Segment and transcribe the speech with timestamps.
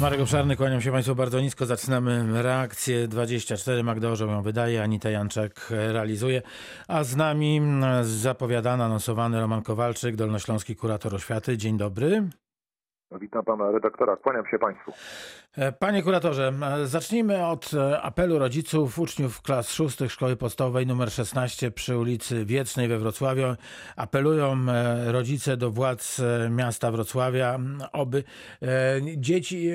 [0.00, 1.66] Marek Obszarny, kłaniam się Państwu bardzo nisko.
[1.66, 3.82] Zaczynamy reakcję 24.
[3.82, 6.42] Magda Orzeł ją wydaje, Anita Janczek realizuje.
[6.88, 7.60] A z nami
[8.02, 11.56] zapowiadany, anonsowany Roman Kowalczyk, dolnośląski kurator oświaty.
[11.56, 12.28] Dzień dobry.
[13.12, 14.92] Witam pana redaktora, kłaniam się państwu.
[15.56, 21.10] E, Panie kuratorze, e, zacznijmy od e, apelu rodziców uczniów klas szóstych szkoły podstawowej nr
[21.10, 23.54] 16 przy ulicy Wiecznej we Wrocławiu.
[23.96, 24.56] Apelują
[25.06, 27.58] rodzice do władz miasta Wrocławia,
[27.92, 28.24] oby
[29.16, 29.70] dzieci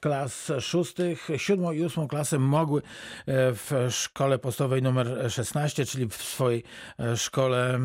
[0.00, 2.82] klas szóstych, siódmą i ósmą klasę mogły
[3.26, 6.62] w szkole podstawowej nr 16, czyli w swojej
[7.16, 7.78] szkole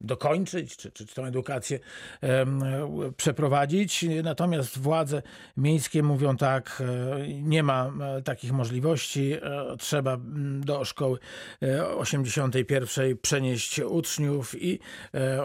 [0.00, 1.78] dokończyć, czy, czy, czy tę edukację
[3.16, 4.04] przeprowadzić.
[4.22, 5.22] Natomiast władze
[5.56, 6.82] miejskie mówią tak,
[7.28, 7.92] nie ma
[8.24, 9.36] takich możliwości,
[9.78, 10.16] trzeba
[10.60, 11.18] do szkoły
[11.96, 14.80] 81 przenieść uczniów i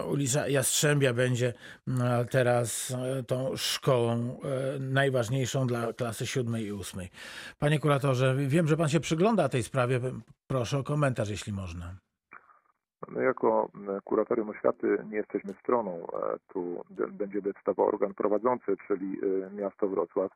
[0.08, 1.52] ulica Jastrzębia będzie
[2.30, 4.40] teraz tą szkołą
[4.80, 7.00] najważniejszą dla klasy 7 i 8.
[7.58, 10.00] Panie kuratorze, wiem, że pan się przygląda tej sprawie.
[10.46, 12.09] Proszę o komentarz, jeśli można.
[13.08, 13.68] My jako
[14.04, 16.06] kuratorium oświaty nie jesteśmy stroną.
[16.48, 19.20] Tu będzie decydował organ prowadzący, czyli
[19.56, 20.32] miasto Wrocław.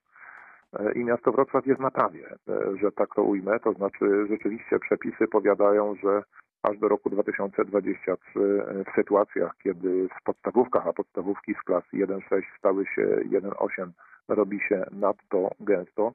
[0.95, 2.35] I miasto Wrocław jest na prawie,
[2.81, 3.61] że tak to ujmę.
[3.61, 6.23] To znaczy rzeczywiście przepisy powiadają, że
[6.63, 8.41] aż do roku 2023
[8.87, 13.91] w sytuacjach, kiedy w podstawówkach, a podstawówki z klas 1.6 stały się 1.8,
[14.29, 16.13] robi się nadto gęsto,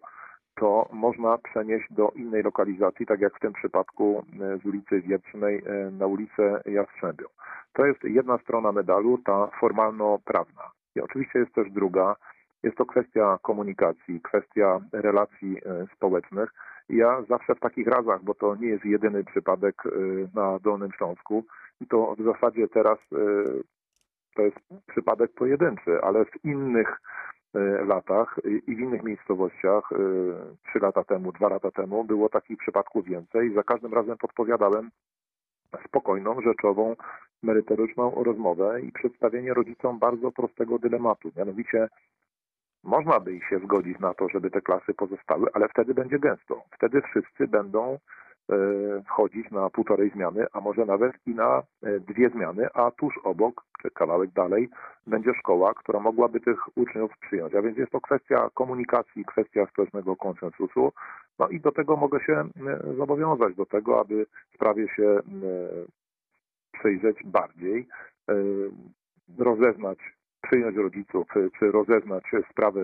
[0.59, 5.63] to można przenieść do innej lokalizacji, tak jak w tym przypadku e, z ulicy Wietrznej
[5.65, 7.25] e, na ulicę Jastrzębią.
[7.73, 10.63] To jest jedna strona medalu, ta formalno-prawna.
[10.95, 12.15] I oczywiście jest też druga,
[12.63, 16.53] jest to kwestia komunikacji, kwestia relacji e, społecznych.
[16.89, 19.83] Ja zawsze w takich razach, bo to nie jest jedyny przypadek
[20.35, 21.45] na Dolnym Śląsku,
[21.81, 22.97] i to w zasadzie teraz
[24.35, 24.57] to jest
[24.87, 27.01] przypadek pojedynczy, ale w innych
[27.87, 29.95] latach i w innych miejscowościach, e,
[30.69, 33.53] trzy lata temu, dwa lata temu, było takich przypadków więcej.
[33.53, 34.89] Za każdym razem podpowiadałem
[35.85, 36.95] spokojną, rzeczową,
[37.43, 41.31] merytoryczną rozmowę i przedstawienie rodzicom bardzo prostego dylematu.
[41.37, 41.87] Mianowicie
[42.83, 46.63] można by się zgodzić na to, żeby te klasy pozostały, ale wtedy będzie gęsto.
[46.71, 48.28] Wtedy wszyscy będą E,
[49.05, 53.63] wchodzić na półtorej zmiany, a może nawet i na e, dwie zmiany, a tuż obok,
[53.81, 54.69] czy kawałek dalej,
[55.07, 57.55] będzie szkoła, która mogłaby tych uczniów przyjąć.
[57.55, 60.91] A więc jest to kwestia komunikacji, kwestia społecznego konsensusu.
[61.39, 62.49] No i do tego mogę się e,
[62.97, 65.19] zobowiązać, do tego, aby sprawie się
[66.71, 67.87] przejrzeć bardziej,
[69.37, 69.99] rozeznać
[70.49, 71.27] przyjąć rodziców,
[71.59, 72.81] czy rozeznać sprawę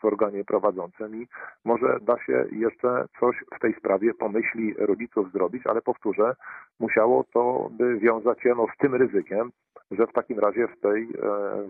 [0.00, 1.26] w, organie prowadzącym i
[1.64, 6.36] może da się jeszcze coś w tej sprawie pomyśli rodziców zrobić, ale powtórzę,
[6.80, 9.50] musiało to by wiązać się no, z tym ryzykiem,
[9.90, 11.08] że w takim razie w tej e,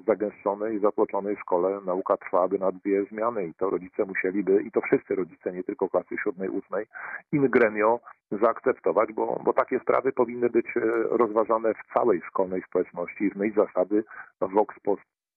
[0.06, 5.14] zagęszczonej, zatłoczonej szkole nauka trwałaby na dwie zmiany i to rodzice musieliby, i to wszyscy
[5.14, 6.86] rodzice, nie tylko klasy siódmej, ósmej,
[7.32, 10.80] in gremio zaakceptować, bo, bo takie sprawy powinny być e,
[11.10, 14.04] rozważane w całej szkolnej społeczności i znać zasady
[14.40, 14.74] vox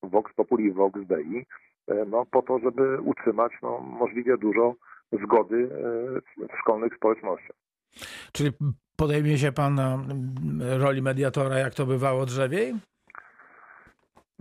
[0.03, 1.45] Vox Populi Vox Dei,
[1.87, 4.75] e, no, po to, żeby utrzymać no, możliwie dużo
[5.23, 5.69] zgody
[6.41, 7.55] e, w szkolnych społecznościach.
[8.31, 8.51] Czyli
[8.95, 9.79] podejmie się Pan
[10.79, 12.73] roli mediatora, jak to bywało drzewiej?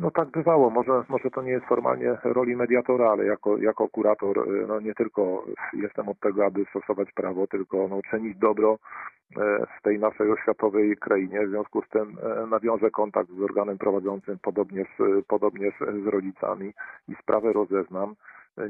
[0.03, 0.71] No tak bywało.
[0.71, 4.95] Może, może to nie jest formalnie roli mediatora, ale jako, jako kurator y, no nie
[4.95, 8.79] tylko jestem od tego, aby stosować prawo, tylko no, czynić dobro
[9.37, 11.47] e, w tej naszej oświatowej krainie.
[11.47, 14.89] W związku z tym e, nawiążę kontakt z organem prowadzącym, podobnież,
[15.29, 15.75] podobnież
[16.05, 16.73] z rodzicami
[17.09, 18.15] i sprawę rozeznam.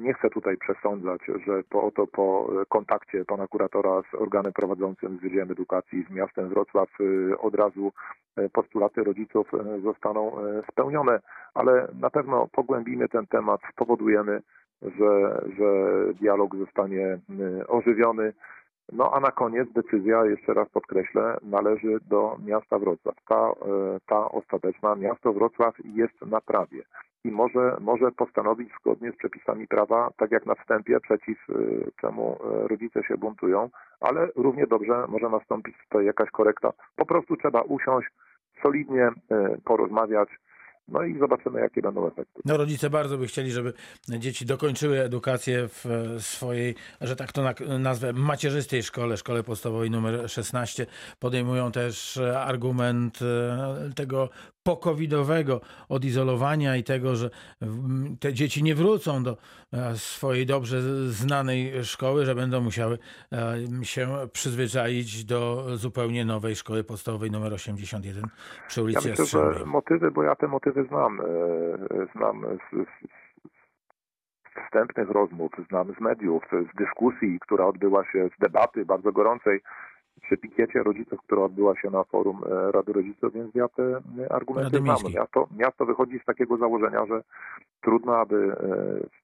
[0.00, 5.20] Nie chcę tutaj przesądzać, że po, oto po kontakcie pana kuratora z organem prowadzącym z
[5.20, 7.92] Wydziałem Edukacji z miastem Wrocław y, od razu
[8.38, 10.36] y, postulaty rodziców y, zostaną
[10.70, 11.20] spełnione,
[11.54, 14.42] ale na pewno pogłębimy ten temat, spowodujemy,
[14.82, 15.68] że, że
[16.14, 17.18] dialog zostanie
[17.68, 18.32] ożywiony.
[18.92, 23.14] No a na koniec decyzja, jeszcze raz podkreślę, należy do miasta Wrocław.
[23.28, 23.52] Ta,
[24.06, 26.82] ta ostateczna, miasto Wrocław jest na prawie
[27.24, 32.38] i może, może postanowić zgodnie z przepisami prawa, tak jak na wstępie, przeciw y, czemu
[32.64, 36.72] y, rodzice się buntują, ale równie dobrze może nastąpić tutaj jakaś korekta.
[36.96, 38.08] Po prostu trzeba usiąść,
[38.62, 39.10] solidnie
[39.64, 40.28] porozmawiać,
[40.88, 42.42] no i zobaczymy, jakie będą efekty.
[42.44, 43.72] No rodzice bardzo by chcieli, żeby
[44.08, 47.42] dzieci dokończyły edukację w swojej, że tak to
[47.78, 50.86] nazwę, macierzystej szkole, szkole podstawowej numer 16.
[51.18, 53.18] Podejmują też argument
[53.96, 54.28] tego
[54.62, 57.30] pokowidowego odizolowania i tego, że
[58.20, 59.36] te dzieci nie wrócą do
[59.72, 62.98] e, swojej dobrze znanej szkoły, że będą musiały
[63.32, 68.24] e, się przyzwyczaić do zupełnie nowej szkoły podstawowej numer 81
[68.68, 71.24] przy ulicy ja myślę, że motywy, bo ja te motywy znam, e,
[72.14, 76.42] znam z, z wstępnych rozmów, znam z mediów,
[76.72, 79.60] z dyskusji, która odbyła się, z debaty bardzo gorącej
[80.22, 84.32] przy pikiecie rodziców, która odbyła się na forum e, Rady Rodziców, więc ja te e,
[84.32, 84.80] argumenty.
[84.80, 85.14] Miejskiej.
[85.14, 87.22] Miasto, miasto wychodzi z takiego założenia, że
[87.80, 88.56] trudno, aby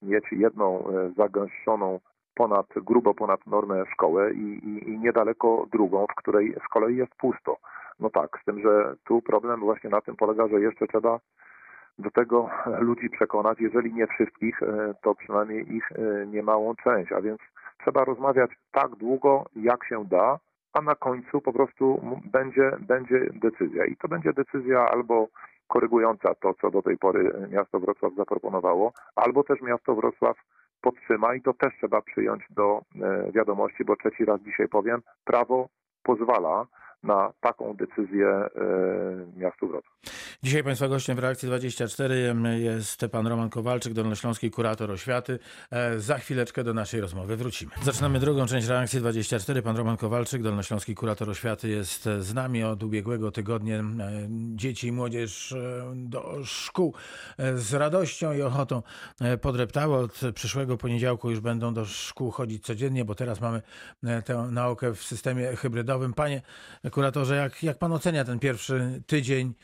[0.02, 0.84] mieć jedną
[1.16, 2.00] zagęszczoną
[2.34, 7.14] ponad, grubo ponad normę szkołę i, i, i niedaleko drugą, w której z kolei jest
[7.14, 7.56] pusto.
[8.00, 11.18] No tak, z tym, że tu problem właśnie na tym polega, że jeszcze trzeba
[11.98, 17.20] do tego ludzi przekonać, jeżeli nie wszystkich, e, to przynajmniej ich e, niemałą część, a
[17.20, 17.40] więc
[17.82, 20.38] trzeba rozmawiać tak długo, jak się da,
[20.72, 23.84] a na końcu po prostu będzie, będzie decyzja.
[23.84, 25.28] I to będzie decyzja albo
[25.68, 30.36] korygująca to, co do tej pory miasto Wrocław zaproponowało, albo też miasto Wrocław
[30.80, 35.68] podtrzyma i to też trzeba przyjąć do e, wiadomości, bo trzeci raz dzisiaj powiem, prawo
[36.02, 36.66] pozwala
[37.02, 38.50] na taką decyzję e,
[39.36, 39.94] miastu Wrocław.
[40.42, 45.38] Dzisiaj Państwa gościem w Reakcji 24 jest pan Roman Kowalczyk, dolnośląski kurator oświaty.
[45.70, 47.72] E, Za chwileczkę do naszej rozmowy wrócimy.
[47.82, 49.62] Zaczynamy drugą część Reakcji 24.
[49.62, 53.78] Pan Roman Kowalczyk, dolnośląski kurator oświaty jest z nami od ubiegłego tygodnia.
[53.78, 53.84] E,
[54.54, 55.54] Dzieci i młodzież
[55.94, 56.94] do szkół
[57.54, 58.82] z radością i ochotą
[59.40, 59.96] podreptały.
[59.96, 63.62] Od przyszłego poniedziałku już będą do szkół chodzić codziennie, bo teraz mamy
[64.24, 66.14] tę naukę w systemie hybrydowym.
[66.14, 66.42] Panie
[66.90, 69.54] kuratorze, jak, jak pan ocenia ten pierwszy tydzień?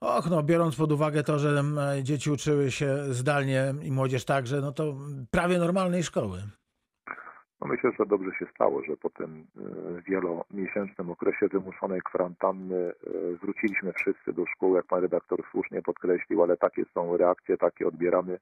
[0.00, 1.62] Och, no biorąc pod uwagę to, że
[2.02, 4.94] dzieci uczyły się zdalnie i młodzież także, no to
[5.30, 6.38] prawie normalnej szkoły.
[7.60, 12.92] No myślę, że dobrze się stało, że po tym e, wielomiesięcznym okresie wymuszonej kwarantanny e,
[13.42, 18.38] wróciliśmy wszyscy do szkół, jak pan redaktor słusznie podkreślił, ale takie są reakcje, takie odbieramy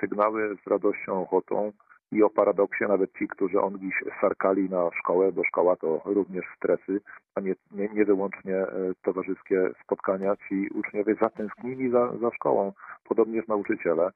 [0.00, 1.72] sygnały z radością, ochotą
[2.12, 7.00] i o paradoksie nawet ci, którzy ongiś sarkali na szkołę, bo szkoła to również stresy,
[7.34, 8.68] a nie, nie, nie wyłącznie e,
[9.02, 12.72] towarzyskie spotkania, ci uczniowie zatęsknili za, za szkołą,
[13.04, 14.10] podobnież nauczyciele.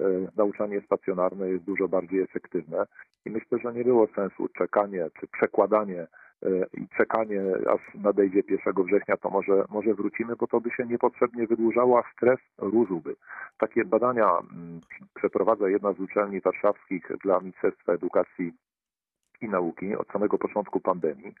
[0.00, 0.04] E,
[0.36, 2.86] Nauczanie stacjonarne jest dużo bardziej efektywne
[3.24, 7.42] i myślę, że nie było sensu czekanie czy przekładanie e, i czekanie,
[7.74, 12.12] aż nadejdzie 1 września, to może, może wrócimy, bo to by się niepotrzebnie wydłużało, a
[12.12, 13.16] stres rósłby.
[13.58, 14.80] Takie badania mm,
[15.14, 18.52] przeprowadza jedna z uczelni warszawskich dla Ministerstwa Edukacji
[19.40, 21.34] i Nauki od samego początku pandemii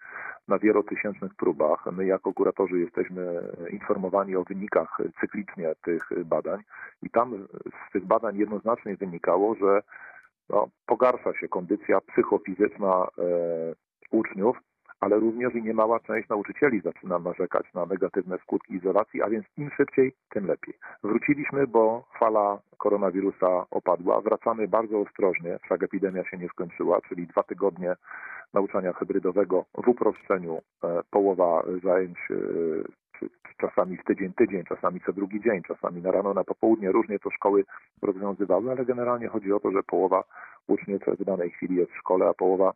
[0.48, 1.86] na wielotysięcznych próbach.
[1.92, 6.60] My jako kuratorzy jesteśmy informowani o wynikach cyklicznie tych badań
[7.02, 7.46] i tam
[7.88, 9.82] z tych badań jednoznacznie wynikało, że
[10.48, 13.22] no, pogarsza się kondycja psychofizyczna e,
[14.10, 14.56] uczniów,
[15.00, 19.70] ale również i niemała część nauczycieli zaczyna narzekać na negatywne skutki izolacji, a więc im
[19.76, 20.74] szybciej, tym lepiej.
[21.02, 24.20] Wróciliśmy, bo fala koronawirusa opadła.
[24.20, 27.96] Wracamy bardzo ostrożnie, wszak epidemia się nie skończyła, czyli dwa tygodnie
[28.54, 32.34] nauczania hybrydowego w uproszczeniu, e, połowa zajęć e,
[33.60, 36.92] czasami w tydzień, tydzień, czasami co drugi dzień, czasami na rano, na popołudnie.
[36.92, 37.64] Różnie to szkoły
[38.02, 40.24] rozwiązywały, ale generalnie chodzi o to, że połowa
[40.68, 42.72] uczniów w danej chwili jest w szkole, a połowa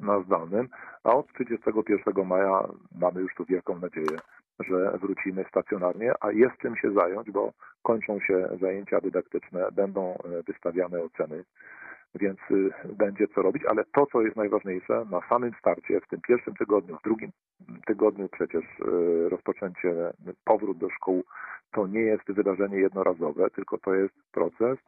[0.00, 0.68] na zdalnym,
[1.04, 2.68] a od 31 maja
[2.98, 4.18] mamy już tu wielką nadzieję,
[4.60, 7.52] że wrócimy stacjonarnie, a jest czym się zająć, bo
[7.82, 11.44] kończą się zajęcia dydaktyczne, będą e, wystawiane oceny,
[12.14, 16.20] więc y, będzie co robić, ale to, co jest najważniejsze, na samym starcie, w tym
[16.20, 17.30] pierwszym tygodniu, w drugim
[17.86, 20.12] tygodniu przecież y, rozpoczęcie,
[20.44, 21.24] powrót do szkół,
[21.72, 24.78] to nie jest wydarzenie jednorazowe, tylko to jest proces,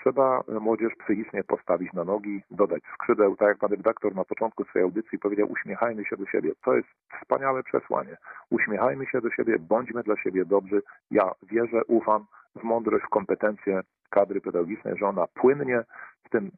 [0.00, 4.84] trzeba młodzież psychicznie postawić na nogi, dodać skrzydeł, tak jak pan redaktor na początku swojej
[4.84, 6.52] audycji powiedział, uśmiechajmy się do siebie.
[6.64, 6.88] To jest
[7.20, 8.16] wspaniałe przesłanie.
[8.50, 10.82] Uśmiechajmy się do siebie, bądźmy dla siebie dobrzy.
[11.10, 15.84] Ja wierzę, ufam w mądrość, w kompetencje kadry pedagogicznej, że ona płynnie,
[16.24, 16.50] w tym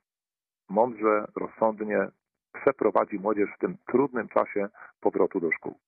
[0.69, 2.09] mądrze, rozsądnie
[2.63, 4.69] przeprowadzi młodzież w tym trudnym czasie
[5.01, 5.79] powrotu do szkół.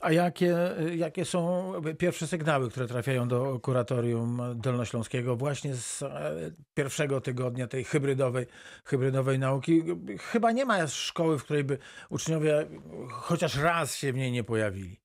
[0.00, 0.56] A jakie,
[0.96, 6.32] jakie są pierwsze sygnały, które trafiają do kuratorium dolnośląskiego właśnie z e,
[6.74, 8.46] pierwszego tygodnia tej hybrydowej,
[8.84, 9.82] hybrydowej nauki?
[10.20, 11.78] Chyba nie ma szkoły, w której by
[12.10, 12.66] uczniowie
[13.10, 15.03] chociaż raz się w niej nie pojawili.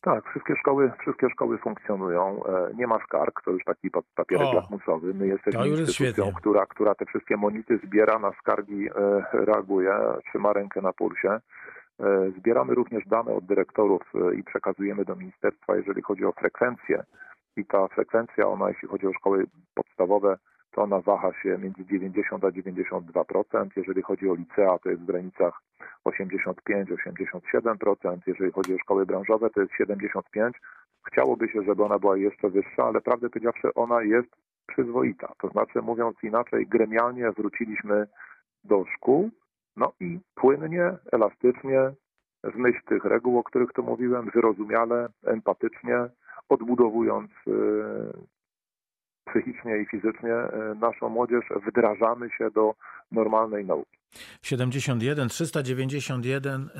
[0.00, 2.40] Tak, wszystkie szkoły, wszystkie szkoły funkcjonują.
[2.44, 4.52] E, Nie ma skarg, to już taki pa- papierek O.
[5.14, 8.92] My jesteśmy jest instytucją, która, która te wszystkie monity zbiera, na skargi e,
[9.32, 9.94] reaguje,
[10.28, 11.30] trzyma rękę na pulsie.
[11.30, 11.40] E,
[12.38, 14.02] Zbieramy również dane od dyrektorów
[14.38, 17.02] i przekazujemy do ministerstwa, jeżeli chodzi o frekwencję.
[17.58, 20.38] I ta frekwencja, ona jeśli chodzi o szkoły podstawowe,
[20.70, 23.68] to ona waha się między 90 a 92%.
[23.76, 25.62] Jeżeli chodzi o licea, to jest w granicach
[26.04, 28.18] 85-87%.
[28.26, 30.50] Jeżeli chodzi o szkoły branżowe, to jest 75%.
[31.06, 34.28] Chciałoby się, żeby ona była jeszcze wyższa, ale prawdę powiedziawszy, ona jest
[34.66, 35.32] przyzwoita.
[35.40, 38.06] To znaczy, mówiąc inaczej, gremialnie wróciliśmy
[38.64, 39.30] do szkół,
[39.76, 41.90] no i płynnie, elastycznie,
[42.44, 46.08] w myśl tych reguł, o których tu mówiłem, wyrozumiale, empatycznie,
[46.48, 47.52] odbudowując y,
[49.24, 52.74] psychicznie i fizycznie e, naszą młodzież, wdrażamy się do
[53.12, 53.98] normalnej nauki.
[54.42, 56.70] 71 391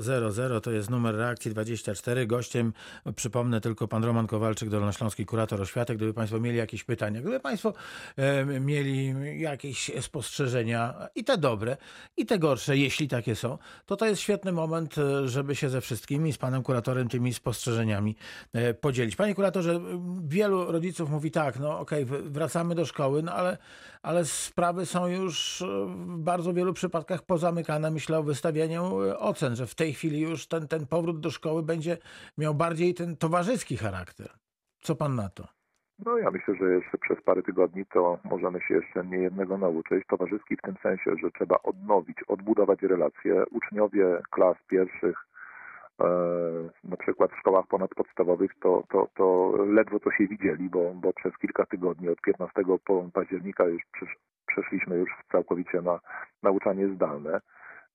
[0.00, 2.26] 0000 to jest numer reakcji 24.
[2.26, 2.72] Gościem,
[3.16, 5.96] przypomnę tylko pan Roman Kowalczyk, Dolnośląski kurator oświatek.
[5.96, 7.72] Gdyby państwo mieli jakieś pytania, gdyby państwo
[8.16, 11.76] e, mieli jakieś spostrzeżenia i te dobre,
[12.16, 15.80] i te gorsze, jeśli takie są, to to jest świetny moment, e, żeby się ze
[15.80, 18.16] wszystkimi, z panem kuratorem tymi spostrzeżeniami
[18.52, 19.16] e, podzielić.
[19.16, 19.80] Panie kuratorze,
[20.24, 23.58] wielu rodziców mówi tak, no okej, okay, wracamy do szkoły, no ale,
[24.02, 25.39] ale sprawy są już
[25.86, 27.90] w bardzo wielu przypadkach pozamykane.
[27.90, 28.82] Myślę o wystawianiu
[29.18, 31.98] ocen, że w tej chwili już ten, ten powrót do szkoły będzie
[32.38, 34.30] miał bardziej ten towarzyski charakter.
[34.80, 35.60] Co pan na to?
[36.06, 40.06] No ja myślę, że jeszcze przez parę tygodni to możemy się jeszcze nie jednego nauczyć.
[40.06, 43.44] Towarzyski w tym sensie, że trzeba odnowić, odbudować relacje.
[43.50, 45.29] Uczniowie klas pierwszych, e,
[46.84, 51.38] na przykład w szkołach ponadpodstawowych, to, to, to ledwo co się widzieli, bo, bo przez
[51.38, 52.62] kilka tygodni, od 15
[53.12, 53.82] października już
[54.46, 56.00] przeszliśmy już całkowicie na
[56.42, 57.40] nauczanie zdalne.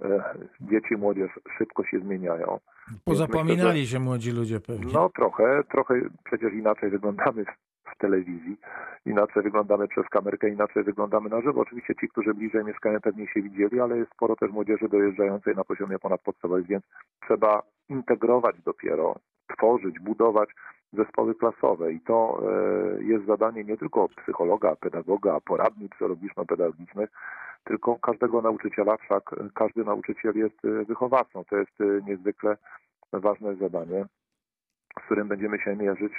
[0.02, 2.60] E, dzieci młodzież szybko się zmieniają.
[3.06, 4.94] Pozapominali myślę, że, się młodzi ludzie pewnie.
[4.94, 7.46] No trochę, trochę przecież inaczej wyglądamy
[7.94, 8.58] w telewizji,
[9.06, 11.62] inaczej wyglądamy przez kamerkę, inaczej wyglądamy na żywo.
[11.62, 15.64] Oczywiście ci, którzy bliżej mieszkają, pewnie się widzieli, ale jest sporo też młodzieży dojeżdżającej na
[15.64, 16.84] poziomie ponadpodstawowym, więc
[17.26, 19.16] trzeba integrować dopiero,
[19.58, 20.50] tworzyć, budować
[20.94, 22.42] zespoły klasowe i to
[23.00, 27.10] e, jest zadanie nie tylko psychologa, pedagoga, poradni psychologiczno-pedagogicznych,
[27.64, 31.44] tylko każdego nauczyciela, wszak każdy nauczyciel jest e, wychowawcą.
[31.50, 32.58] To jest e, niezwykle
[33.14, 34.06] ważne zadanie,
[35.02, 36.14] z którym będziemy się mierzyć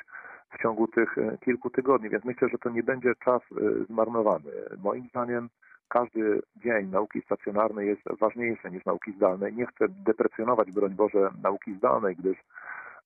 [0.51, 3.43] w ciągu tych kilku tygodni, więc myślę, że to nie będzie czas
[3.89, 4.51] zmarnowany.
[4.79, 5.49] Moim zdaniem
[5.89, 9.55] każdy dzień nauki stacjonarnej jest ważniejszy niż nauki zdalnej.
[9.55, 12.37] Nie chcę deprecjonować, broń Boże, nauki zdalnej, gdyż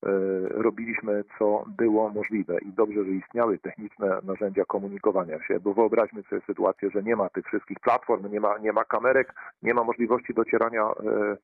[0.06, 0.08] E,
[0.48, 6.42] robiliśmy, co było możliwe i dobrze, że istniały techniczne narzędzia komunikowania się, bo wyobraźmy sobie
[6.46, 10.34] sytuację, że nie ma tych wszystkich platform, nie ma, nie ma kamerek, nie ma możliwości
[10.34, 11.36] docierania e,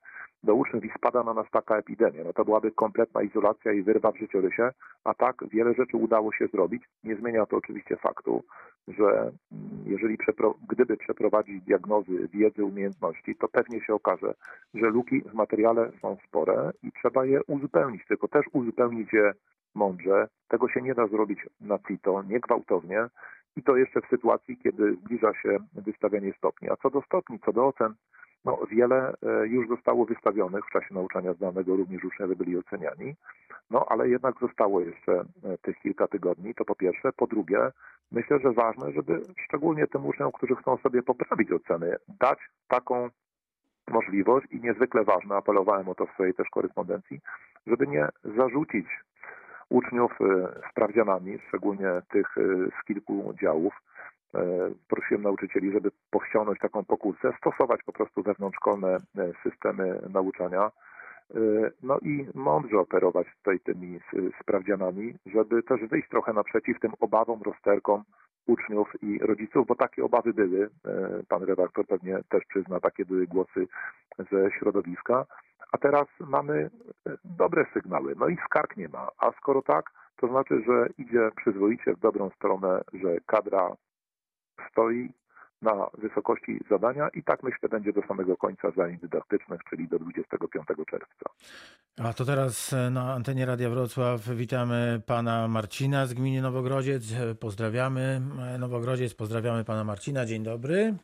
[0.43, 2.25] do uczniów i spada na nas taka epidemia.
[2.25, 4.71] No to byłaby kompletna izolacja i wyrwa w życiorysie,
[5.05, 6.83] a tak wiele rzeczy udało się zrobić.
[7.05, 8.45] Nie zmienia to oczywiście faktu,
[8.89, 9.33] że mm,
[9.87, 14.35] jeżeli przepro gdyby przeprowadzić diagnozy wiedzy, umiejętności, to pewnie się okaże,
[14.75, 19.33] że luki w materiale są spore i trzeba je uzupełnić, tylko też uzupełnić je
[19.75, 20.29] mądrze.
[20.49, 23.07] Tego się nie da zrobić na CITO, nie gwałtownie
[23.57, 26.71] i to jeszcze w sytuacji, kiedy zbliża się wystawianie stopni.
[26.71, 27.95] A co do stopni, co do ocen,
[28.45, 33.15] no, wiele e, już zostało wystawionych w czasie nauczania zdalnego, również uczniowie byli oceniani,
[33.71, 35.25] no ale jednak zostało jeszcze e,
[35.63, 37.13] tych kilka tygodni, to po pierwsze.
[37.13, 37.59] Po drugie,
[38.13, 43.09] myślę, że ważne, żeby szczególnie tym uczniom, którzy chcą sobie poprawić oceny, dać taką
[43.91, 47.21] możliwość i niezwykle ważne, apelowałem o to w swojej też korespondencji,
[47.67, 48.87] żeby nie zarzucić
[49.71, 52.35] uczniów e, sprawdzianami, szczególnie tych
[52.81, 53.75] z kilku działów,
[54.37, 59.01] E, prosiłem nauczycieli, żeby pochciągnąć taką pokusę, stosować po prostu wewnątrzszkolne e,
[59.43, 60.71] systemy nauczania, e,
[61.83, 64.01] no i mądrze operować tutaj tymi
[64.41, 68.03] sprawdzianami, żeby też wyjść trochę naprzeciw tym obawom, rozterkom
[68.47, 70.71] uczniów i rodziców, bo takie obawy były.
[71.29, 73.67] Pan redaktor pewnie też przyzna, takie były głosy
[74.31, 75.27] ze środowiska.
[75.73, 76.71] A teraz mamy
[77.25, 79.09] dobre sygnały, no i skarg nie ma.
[79.19, 83.77] A skoro tak, to znaczy, że idzie przyzwoicie w dobrą stronę, że kadra
[84.71, 85.13] stoi
[85.63, 90.67] na wysokości zadania i tak myślę będzie do samego końca zajęć dydaktycznych, czyli do 25
[90.91, 91.31] czerwca.
[92.05, 97.03] A to teraz e, na antenie Radia Wrocław witamy pana Marcina z gminy Nowogrodziec.
[97.41, 98.21] Pozdrawiamy
[98.55, 100.27] e, Nowogrodziec, pozdrawiamy pana Marcina.
[100.27, 100.95] Dzień dobry.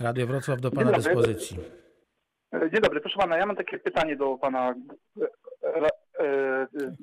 [0.00, 1.58] Radio Wrocław do pana dyspozycji.
[2.54, 4.74] E, dzień dobry, proszę pana, ja mam takie pytanie do pana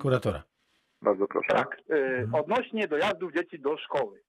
[0.00, 0.42] kuratora.
[1.02, 1.48] Bardzo proszę.
[1.48, 1.76] Tak,
[2.32, 4.20] odnośnie dojazdów dzieci do szkoły.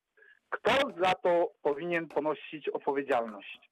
[0.49, 0.71] Kto
[1.03, 3.69] za to powinien ponosić odpowiedzialność?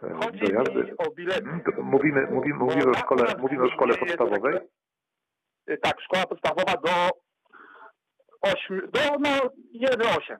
[0.00, 0.56] Chodzi mi
[0.98, 1.48] o bilety.
[1.50, 4.58] Mhm, mówimy, mówimy, mówimy, o szkole, mówimy o szkole podstawowej?
[5.82, 7.10] Tak, szkoła podstawowa do
[8.40, 9.28] 8, do no
[9.88, 10.36] 1,8.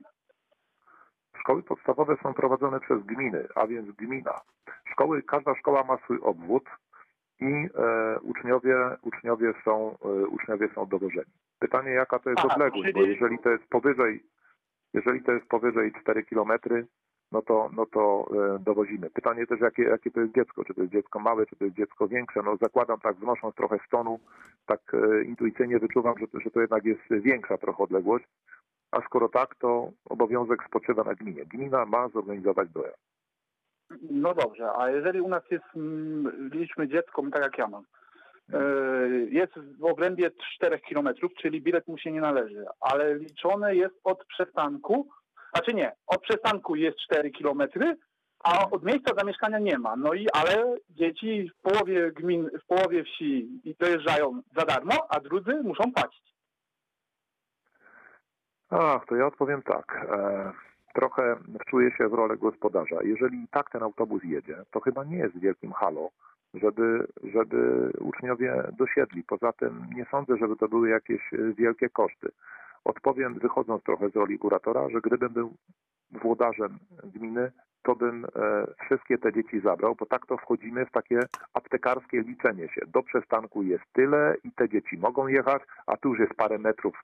[1.40, 4.40] Szkoły podstawowe są prowadzone przez gminy, a więc gmina.
[4.92, 6.64] Szkoły, każda szkoła ma swój obwód
[7.40, 11.32] i e, uczniowie, uczniowie, są, e, uczniowie są dowożeni.
[11.58, 12.94] Pytanie, jaka to jest Aha, odległość, czyli...
[12.94, 14.22] bo jeżeli to jest powyżej
[14.94, 16.52] jeżeli to jest powyżej 4 km,
[17.32, 19.10] no to, no to e, dowozimy.
[19.10, 21.76] Pytanie też, jakie, jakie to jest dziecko, czy to jest dziecko małe, czy to jest
[21.76, 22.42] dziecko większe.
[22.42, 24.20] No zakładam tak, wznosząc trochę z tonu,
[24.66, 28.24] tak e, intuicyjnie wyczuwam, że, że to jednak jest większa trochę odległość.
[28.90, 31.44] A skoro tak, to obowiązek spoczywa na gminie.
[31.46, 32.98] Gmina ma zorganizować dojazd.
[34.10, 37.84] No dobrze, a jeżeli u nas jest, mm, liczmy dziecko, tak jak ja mam,
[39.30, 41.08] jest w obrębie 4 km,
[41.40, 45.08] czyli bilet mu się nie należy, ale liczone jest od przystanku,
[45.54, 47.62] znaczy nie, od przystanku jest 4 km,
[48.44, 49.96] a od miejsca zamieszkania nie ma.
[49.96, 53.48] No i ale dzieci w połowie gmin, w połowie wsi
[53.80, 56.30] dojeżdżają za darmo, a drudzy muszą płacić.
[58.70, 60.06] Ach, to ja odpowiem tak.
[60.10, 60.52] E,
[60.94, 62.96] trochę wczuję się w rolę gospodarza.
[63.02, 66.10] Jeżeli tak ten autobus jedzie, to chyba nie jest wielkim halo,
[66.54, 69.22] żeby, żeby uczniowie dosiedli.
[69.22, 72.28] Poza tym nie sądzę, żeby to były jakieś e, wielkie koszty.
[72.84, 75.54] Odpowiem, wychodząc trochę z roli kuratora, że gdybym był
[76.10, 78.28] włodarzem gminy, to bym e,
[78.84, 81.20] wszystkie te dzieci zabrał, bo tak to wchodzimy w takie
[81.54, 82.80] aptekarskie liczenie się.
[82.86, 86.94] Do przystanku jest tyle i te dzieci mogą jechać, a tu już jest parę metrów,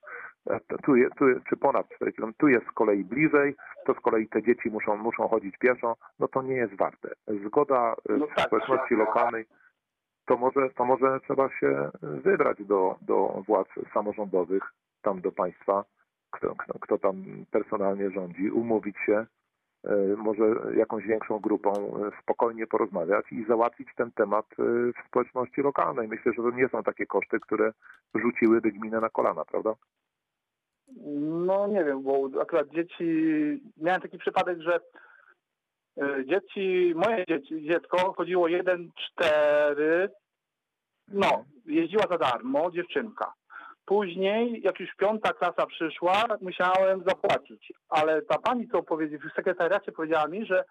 [0.50, 3.54] e, tu, jest, tu czy ponad 4 km, tu jest z kolei bliżej,
[3.86, 7.08] to z kolei te dzieci muszą, muszą chodzić pieszo, no to nie jest warte.
[7.46, 8.46] Zgoda e, No tak.
[8.46, 9.44] społeczności lokalnej
[10.26, 14.62] to może, to może trzeba się wybrać do, do władz samorządowych,
[15.06, 15.84] tam do państwa,
[16.30, 19.26] kto, kto, kto tam personalnie rządzi, umówić się,
[19.84, 20.44] e, może
[20.76, 26.08] jakąś większą grupą e, spokojnie porozmawiać i załatwić ten temat e, w społeczności lokalnej.
[26.08, 27.72] Myślę, że to nie są takie koszty, które
[28.14, 29.74] rzuciłyby gminę na kolana, prawda?
[31.46, 33.04] No nie wiem, bo akurat dzieci,
[33.76, 34.80] miałem taki przypadek, że
[36.24, 38.88] dzieci, moje dzieci, dziecko chodziło 1-4,
[41.08, 43.32] no, jeździła za darmo, dziewczynka.
[43.86, 47.72] Później, jak już piąta klasa przyszła, musiałem zapłacić.
[47.88, 50.64] Ale ta pani, co powiedziała, w sekretariacie powiedziała mi, że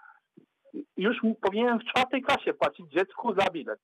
[0.97, 3.79] już powinienem w czwartej klasie płacić dziecku za bilet.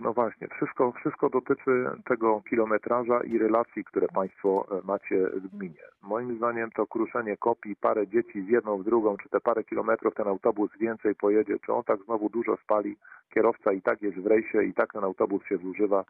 [0.00, 5.82] No właśnie, wszystko, wszystko dotyczy tego kilometraża i relacji, które Państwo e, macie w gminie.
[6.02, 10.14] Moim zdaniem to kruszenie kopii, parę dzieci w jedną, w drugą, czy te parę kilometrów
[10.14, 12.96] ten autobus więcej pojedzie, czy on tak znowu dużo spali,
[13.34, 16.04] kierowca i tak jest w rejsie, i tak ten autobus się zużywa.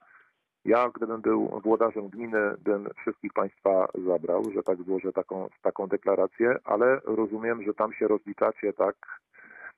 [0.64, 6.58] Ja, gdybym był włodarzem gminy, bym wszystkich Państwa zabrał, że tak złożę taką, taką deklarację,
[6.64, 8.96] ale rozumiem, że tam się rozliczacie tak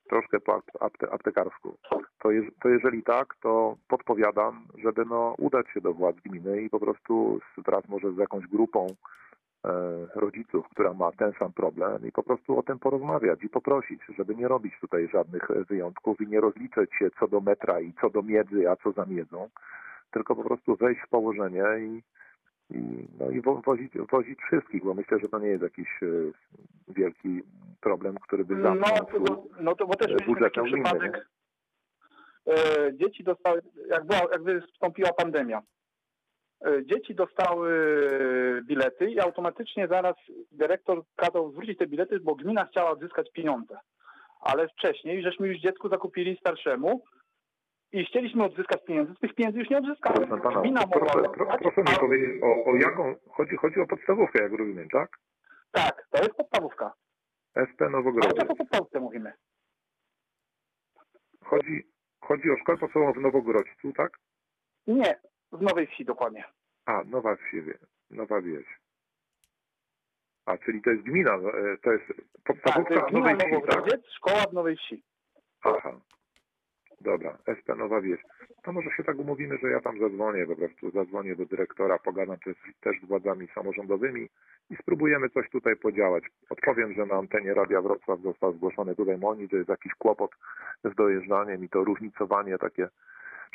[0.09, 1.77] troszkę po apte- apte- aptekarsku.
[2.23, 6.71] To, je, to jeżeli tak, to podpowiadam, żeby no, udać się do władz gminy i
[6.71, 9.71] po prostu wraz może z jakąś grupą e,
[10.15, 14.35] rodziców, która ma ten sam problem i po prostu o tym porozmawiać i poprosić, żeby
[14.35, 18.11] nie robić tutaj żadnych e, wyjątków i nie rozliczać się co do metra i co
[18.11, 19.49] do miedzy, a co za miedzą,
[20.11, 22.03] tylko po prostu wejść w położenie i,
[22.71, 26.07] no, i wo, wozić, wozić wszystkich, bo myślę, że to nie jest jakiś e,
[26.89, 27.43] wielki
[27.81, 31.29] problem, który by No, zamknął to, no to bo też mieliśmy taki gminy, przypadek.
[32.47, 32.55] E,
[32.95, 35.63] dzieci dostały, jak, była, jak wystąpiła pandemia,
[36.67, 37.71] e, dzieci dostały
[38.67, 40.17] bilety i automatycznie zaraz
[40.53, 43.79] dyrektor kazał zwrócić te bilety, bo gmina chciała odzyskać pieniądze.
[44.41, 47.03] Ale wcześniej, żeśmy już dziecku zakupili starszemu
[47.93, 50.27] i chcieliśmy odzyskać pieniądze, z tych pieniędzy już nie odzyskamy.
[50.61, 54.53] Gmina mogła proszę, pro, proszę mi powiedzieć, o, o jaką, chodzi, chodzi o podstawówkę, jak
[54.53, 55.19] rozumiem, tak?
[55.73, 56.93] Tak, to jest podstawówka.
[57.69, 58.35] SP Ale Nowogrodzie.
[58.35, 59.33] to o podstawówce mówimy.
[61.45, 61.83] Chodzi,
[62.21, 64.19] chodzi o szkołę podstawową w Nowogrodzcu, tak?
[64.87, 65.21] Nie,
[65.53, 66.45] w Nowej Wsi dokładnie.
[66.87, 67.63] A, Nowa Wsi,
[68.11, 68.67] Nowa Wieś.
[70.47, 73.67] A, czyli to jest gmina, e, to jest Tak, to podstawówka jest w Nowej Wsi,
[73.69, 73.85] tak?
[74.17, 75.03] Szkoła w Nowej Wsi.
[75.65, 76.01] Aha.
[77.01, 78.21] Dobra, SP Nowa Wieś.
[78.63, 82.39] To może się tak umówimy, że ja tam zadzwonię, po prostu zadzwonię do dyrektora, pogadam
[82.39, 84.29] też, też z władzami samorządowymi
[84.71, 86.25] i spróbujemy coś tutaj podziałać.
[86.51, 90.31] Odpowiem, że na antenie Radia Wrocław został zgłoszony tutaj monit, że jest jakiś kłopot
[90.85, 92.89] z dojeżdżaniem i to różnicowanie takie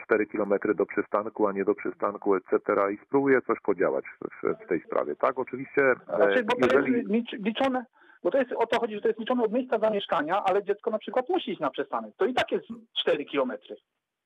[0.05, 2.57] 4 km do przystanku, a nie do przystanku, etc.
[2.93, 5.15] I spróbuję coś podziałać w, w tej sprawie.
[5.15, 7.23] Tak, oczywiście, e, Znaczy, bo to jeżeli...
[7.33, 7.85] liczone,
[8.23, 10.91] bo to jest o to chodzi, że to jest liczone od miejsca zamieszkania, ale dziecko
[10.91, 12.15] na przykład musi iść na przystanek.
[12.17, 12.65] To i tak jest
[12.97, 13.75] 4 kilometry.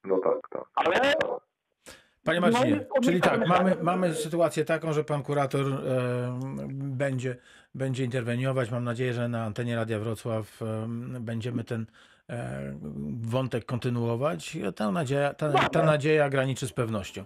[0.03, 0.63] No tak, tak.
[0.75, 1.13] Ale
[2.27, 6.39] Panie No Marcinie, czyli tak, mamy, mamy sytuację taką, że pan kurator e,
[6.73, 7.36] będzie,
[7.75, 8.71] będzie interweniować.
[8.71, 10.88] Mam nadzieję, że na antenie Radia Wrocław e,
[11.19, 11.86] będziemy ten
[13.21, 14.57] wątek kontynuować.
[14.75, 17.23] Ta nadzieja, ta, ta nadzieja graniczy z pewnością.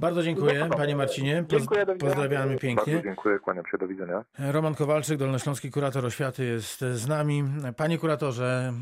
[0.00, 1.44] Bardzo dziękuję, panie Marcinie.
[1.48, 1.66] Poz,
[1.98, 3.02] pozdrawiamy Bardzo pięknie.
[3.04, 4.24] dziękuję, kłaniam się, do widzenia.
[4.38, 7.44] Roman Kowalczyk, Dolnośląski kurator oświaty jest z nami.
[7.76, 8.72] Panie kuratorze,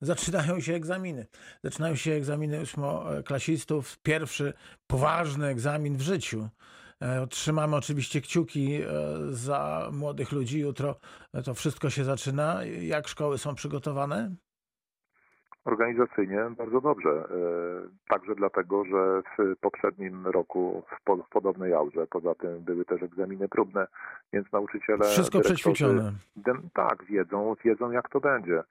[0.00, 1.26] zaczynają się egzaminy.
[1.64, 3.98] Zaczynają się egzaminy ósmoklasistów.
[3.98, 4.52] Pierwszy
[4.86, 6.48] poważny egzamin w życiu.
[7.00, 8.86] E, Trzymamy oczywiście kciuki e,
[9.30, 10.60] za młodych ludzi.
[10.60, 10.96] Jutro
[11.44, 12.64] to wszystko się zaczyna.
[12.64, 14.30] Jak szkoły są przygotowane?
[15.66, 17.10] Organizacyjnie bardzo dobrze.
[17.10, 17.26] E,
[18.08, 23.02] Także dlatego, że w poprzednim roku w, po, w podobnej aurze, poza tym były też
[23.02, 23.86] egzaminy próbne,
[24.32, 25.04] więc nauczyciele.
[25.04, 26.12] Wszystko przećwiczone.
[26.74, 28.62] Tak, wiedzą, wiedzą jak to będzie.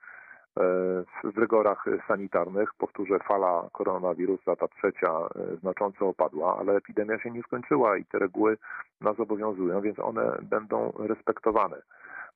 [1.23, 2.73] w rygorach sanitarnych.
[2.73, 8.19] Powtórzę, fala koronawirusa, ta trzecia, e, znacząco opadła, ale epidemia się nie skończyła i te
[8.19, 8.57] reguły
[9.01, 11.81] nas obowiązują, więc one będą respektowane.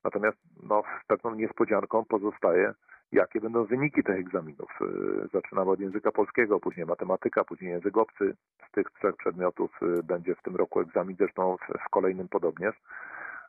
[0.04, 2.74] Natomiast no, z pewną niespodzianką pozostaje,
[3.12, 4.78] jakie będą wyniki tych egzaminów.
[4.80, 8.36] E, zaczynamy od języka polskiego, później matematyka, później język obcy.
[8.68, 12.74] Z tych trzech przedmiotów będzie w tym roku egzamin, zresztą w kolejnym podobnież.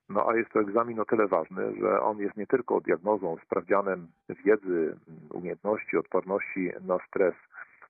[0.09, 4.07] No a jest to egzamin o tyle ważny, że on jest nie tylko diagnozą, sprawdzianem
[4.29, 4.95] wiedzy,
[5.33, 7.35] umiejętności, odporności na stres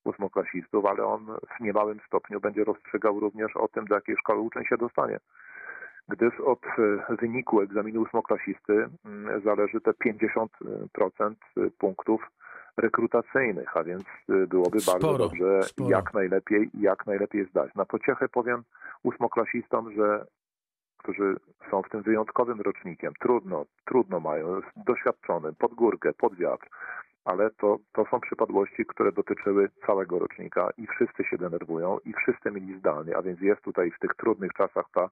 [0.03, 1.25] ósmoklasistów, ale on
[1.57, 5.19] w niemałym stopniu będzie rozstrzygał również o tym, do jakiej szkoły uczeń się dostanie.
[6.09, 11.35] Gdyż od e, wyniku egzaminu ósmoklasisty mm, zależy te 50%
[11.77, 12.21] punktów
[12.77, 15.89] rekrutacyjnych, a więc e, byłoby Sporo, bardzo dobrze sporo.
[15.89, 17.75] jak najlepiej, jak najlepiej zdać.
[17.75, 18.63] Na pociechę powiem
[19.03, 20.25] ósmoklasistom, że
[20.97, 21.35] którzy
[21.71, 23.13] są w tym wyjątkowym rocznikiem.
[23.19, 26.67] Trudno, trudno mają, doświadczonym, pod górkę, pod wiatr,
[27.25, 32.51] ale to, to są przypadłości, które dotyczyły całego rocznika i wszyscy się denerwują i wszyscy
[32.51, 35.09] mieli zdalnie, a więc jest tutaj w tych trudnych czasach ta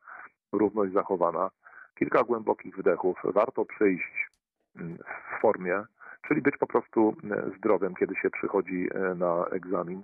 [0.52, 1.50] równość zachowana.
[1.96, 4.30] Kilka głębokich wdechów, warto przyjść
[4.76, 5.84] mm, w formie,
[6.28, 10.04] czyli być po prostu mm, zdrowym, kiedy się przychodzi e, na egzamin.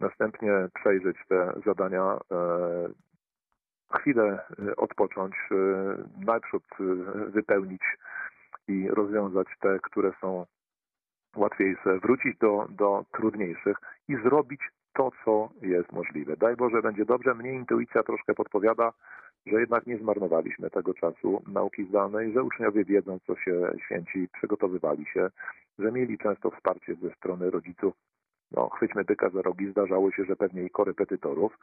[0.00, 2.88] Następnie przejrzeć te zadania, e,
[3.98, 5.34] chwilę y, odpocząć,
[6.26, 6.62] najprzód
[7.28, 7.82] wypełnić
[8.68, 10.46] i rozwiązać te, które są
[11.36, 13.76] łatwiejsze, wrócić do, do trudniejszych
[14.08, 14.60] i zrobić
[14.92, 16.36] to, co jest możliwe.
[16.36, 17.34] Daj Boże, będzie dobrze.
[17.34, 18.92] Mnie intuicja troszkę podpowiada,
[19.46, 25.06] że jednak nie zmarnowaliśmy tego czasu nauki zdalnej, że uczniowie wiedzą, co się święci, przygotowywali
[25.06, 25.30] się,
[25.78, 27.94] że mieli często wsparcie ze strony rodziców.
[28.52, 31.58] No, chwyćmy byka za rogi, zdarzało się, że pewnie i korepetytorów.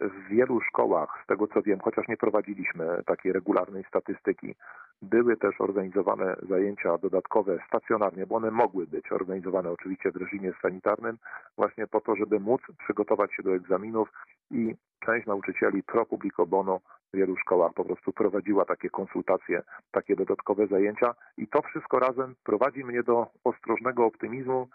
[0.00, 4.54] W wielu szkołach, z tego co wiem, chociaż nie prowadziliśmy takiej regularnej statystyki,
[5.02, 11.18] były też organizowane zajęcia dodatkowe stacjonarnie, bo one mogły być organizowane oczywiście w reżimie sanitarnym,
[11.56, 14.12] właśnie po to, żeby móc przygotować się do egzaminów
[14.50, 16.80] i część nauczycieli pro publico bono
[17.12, 21.14] w wielu szkołach po prostu prowadziła takie konsultacje, takie dodatkowe zajęcia.
[21.36, 24.68] I to wszystko razem prowadzi mnie do ostrożnego optymizmu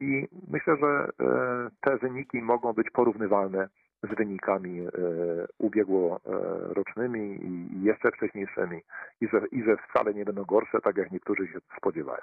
[0.00, 3.68] i myślę, że e, te wyniki mogą być porównywalne
[4.02, 4.90] z wynikami e,
[5.58, 8.82] ubiegłorocznymi i jeszcze wcześniejszymi
[9.20, 12.22] i że, i że wcale nie będą gorsze, tak jak niektórzy się spodziewają.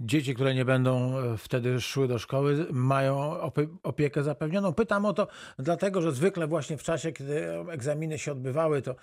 [0.00, 4.72] Dzieci, które nie będą e, wtedy szły do szkoły, mają opie- opiekę zapewnioną.
[4.72, 5.28] Pytam o to
[5.58, 8.94] dlatego, że zwykle właśnie w czasie, kiedy egzaminy się odbywały, to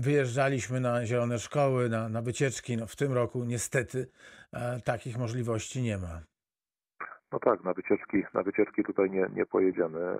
[0.00, 2.76] wyjeżdżaliśmy na zielone szkoły, na, na wycieczki.
[2.76, 4.08] No, w tym roku niestety
[4.52, 6.35] e, takich możliwości nie ma.
[7.32, 10.18] No tak, na wycieczki, na wycieczki tutaj nie, nie pojedziemy, e,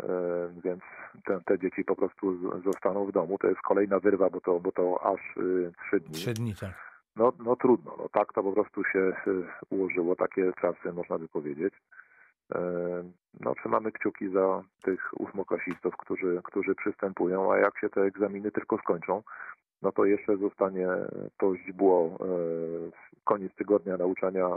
[0.65, 0.83] więc
[1.25, 3.39] te, te dzieci po prostu zostaną w domu.
[3.39, 6.15] To jest kolejna wyrwa, bo to, bo to aż y, trzy dni.
[6.15, 6.71] Trzy dni, tak.
[7.17, 9.13] No, no trudno, no tak to po prostu się y,
[9.71, 11.75] ułożyło, takie czasy można by powiedzieć.
[12.55, 12.59] E,
[13.41, 18.79] No trzymamy kciuki za tych ósmoklasistów, którzy, którzy przystępują, a jak się te egzaminy tylko
[18.79, 19.23] skończą,
[19.83, 20.89] no to jeszcze zostanie
[21.39, 22.27] to źdźbło e,
[23.25, 24.49] koniec tygodnia nauczania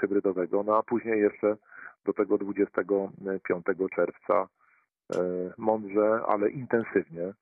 [0.00, 1.56] hybrydowego, no a później jeszcze
[2.04, 4.48] do tego 25 czerwca
[5.14, 5.18] e,
[5.58, 7.34] mądrze, ale intensywnie e,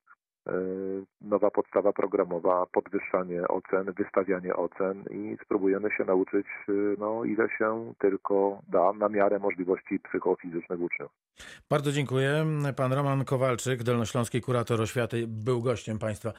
[1.21, 7.95] nowa podstawa programowa, podwyższanie ocen, wystawianie ocen i spróbujemy się nauczyć, e, no ile się
[7.99, 11.11] tylko da na miarę możliwości psychofizycznych uczniów.
[11.71, 12.47] Bardzo dziękuję.
[12.77, 16.33] Pan Roman Kowalczyk, Dolnośląski Kurator Oświaty, był gościem Państwa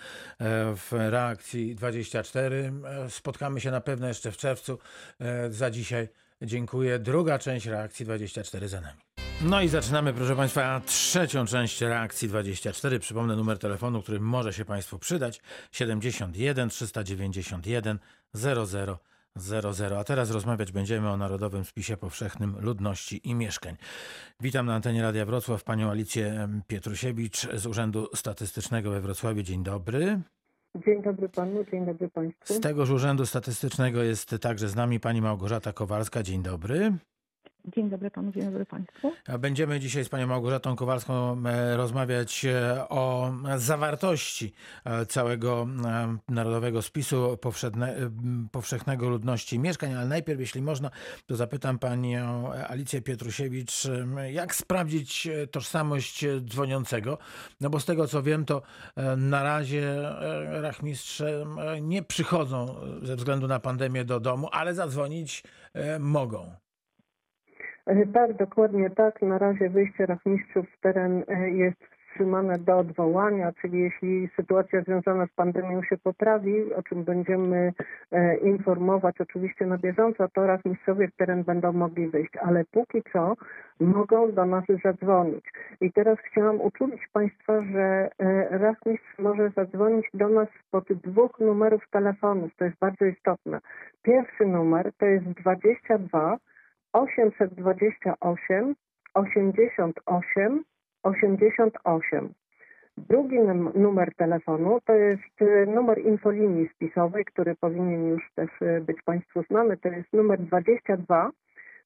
[0.76, 2.72] w reakcji 24.
[2.86, 4.78] E, Spotkamy się na pewno jeszcze w czerwcu.
[5.50, 6.08] Za dzisiaj
[6.42, 7.00] dziękuję.
[7.00, 9.00] Druga część reakcji 24 za nami.
[9.42, 13.00] No i zaczynamy, proszę Państwa, trzecią część reakcji 24.
[13.00, 18.00] Przypomnę numer telefonu, który może się Państwu przydać: 71 391
[18.34, 19.00] 00
[19.36, 20.00] 00.
[20.00, 23.78] A teraz rozmawiać będziemy o Narodowym Spisie Powszechnym Ludności i Mieszkań.
[24.40, 29.44] Witam na antenie Radia Wrocław panią Alicję Pietrusiewicz z Urzędu Statystycznego we Wrocławiu.
[29.44, 30.22] Dzień dobry.
[30.76, 32.54] Dzień dobry panu, dzień dobry państwu.
[32.54, 36.24] Z tegoż Urzędu Statystycznego jest także z nami pani Małgorzata Kowalska.
[36.24, 36.94] Dzień dobry.
[37.66, 39.12] Dzień dobry panu, dzień dobry państwu.
[39.40, 44.54] Będziemy dzisiaj z panią Małgorzatą Kowalską e, rozmawiać e, o zawartości
[44.86, 45.68] e, całego
[46.30, 47.38] Narodowego Spisu
[48.52, 50.92] Powszechnego Ludności Mieszkań, ale najpierw, jeśli można,
[51.28, 53.88] to zapytam panią Alicję Pietrusiewicz,
[54.32, 57.18] jak sprawdzić tożsamość dzwoniącego?
[57.62, 58.62] No bo z tego co wiem, to
[59.18, 60.10] na razie
[60.62, 61.46] rachmistrze
[61.82, 65.44] nie przychodzą ze względu na pandemię do domu, ale zadzwonić
[66.00, 66.52] mogą.
[67.90, 69.22] E, Tak, dokładnie tak.
[69.22, 75.26] Na razie wyjście rachmistrzów w teren e, jest wstrzymane do odwołania, czyli jeśli sytuacja związana
[75.28, 77.74] z pandemią się poprawi, o czym będziemy
[78.12, 83.34] e, informować oczywiście na bieżąco, to rachmistrzowie w teren będą mogli wyjść, ale póki co
[83.80, 85.46] mogą do nas zadzwonić.
[85.82, 88.10] I teraz chciałam uczulić Państwa, że
[88.50, 92.56] rachmistrz może zadzwonić do nas spod dwóch numerów telefonów.
[92.58, 93.60] To jest bardzo istotne.
[94.04, 96.38] Pierwszy numer to jest 22
[96.94, 98.76] 828
[99.14, 100.64] 88
[101.04, 102.34] 88.
[102.98, 108.82] Drugi num- numer telefonu to jest e, numer infolinii spisowej, który powinien już też e,
[108.82, 109.78] być Państwu znany.
[109.78, 111.32] To jest numer 22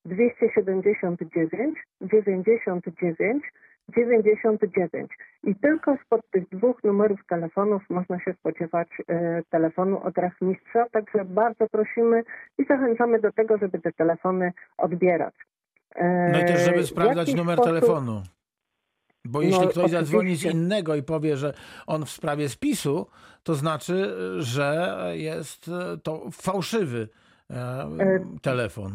[0.05, 3.43] 279 99
[3.89, 5.11] 99.
[5.43, 11.25] I tylko spod tych dwóch numerów telefonów można się spodziewać e, telefonu od rachmistrza, także
[11.25, 12.23] bardzo prosimy
[12.57, 15.33] i zachęcamy do tego, żeby te telefony odbierać.
[15.95, 18.21] E, No i też, żeby sprawdzać numer sposób- telefonu.
[19.25, 21.53] Bo jeśli No, ktoś zadzwoni z innego i powie, że
[21.87, 23.07] on w sprawie spisu,
[23.43, 25.71] to znaczy, że jest
[26.03, 27.07] to fałszywy
[27.49, 27.55] e,
[27.99, 28.91] E, telefon.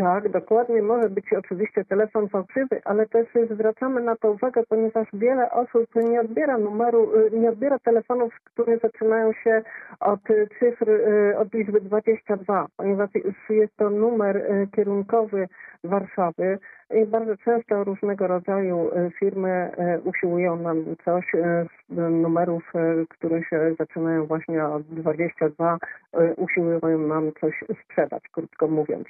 [0.00, 0.82] Tak, dokładnie.
[0.82, 6.20] Może być oczywiście telefon fałszywy, ale też zwracamy na to uwagę, ponieważ wiele osób nie
[6.20, 9.62] odbiera numeru, y, nie odbiera telefonów, które zaczynają się
[10.00, 13.10] od y, cyfr, y, od liczby 22, ponieważ
[13.50, 14.42] jest to numer
[14.76, 15.48] kierunkowy
[15.84, 16.58] Warszawy
[16.90, 22.72] i bardzo często różnego rodzaju y, firmy y, usiłują nam coś y, z numerów,
[23.08, 25.78] które się zaczynają właśnie od 22,
[26.20, 29.06] y, usiłują nam coś sprzedać, krótko mówiąc.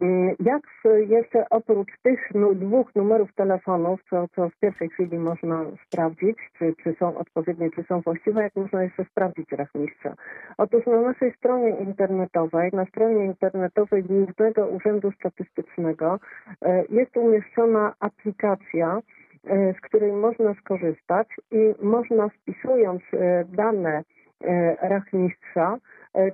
[0.00, 0.62] Mm, Jak
[1.08, 6.94] jeszcze oprócz tych dwóch numerów telefonów, co, co w pierwszej chwili można sprawdzić, czy, czy
[6.98, 10.14] są odpowiednie, czy są właściwe, jak można jeszcze sprawdzić rachmistrza?
[10.58, 16.18] Otóż na naszej stronie internetowej, na stronie internetowej Głównego Urzędu Statystycznego
[16.62, 19.00] e, jest umieszczona aplikacja,
[19.46, 24.02] e, z której można skorzystać i można wpisując e, dane
[24.44, 25.78] e, rachmistrza,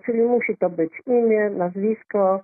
[0.04, 2.40] czyli musi to być imię, nazwisko,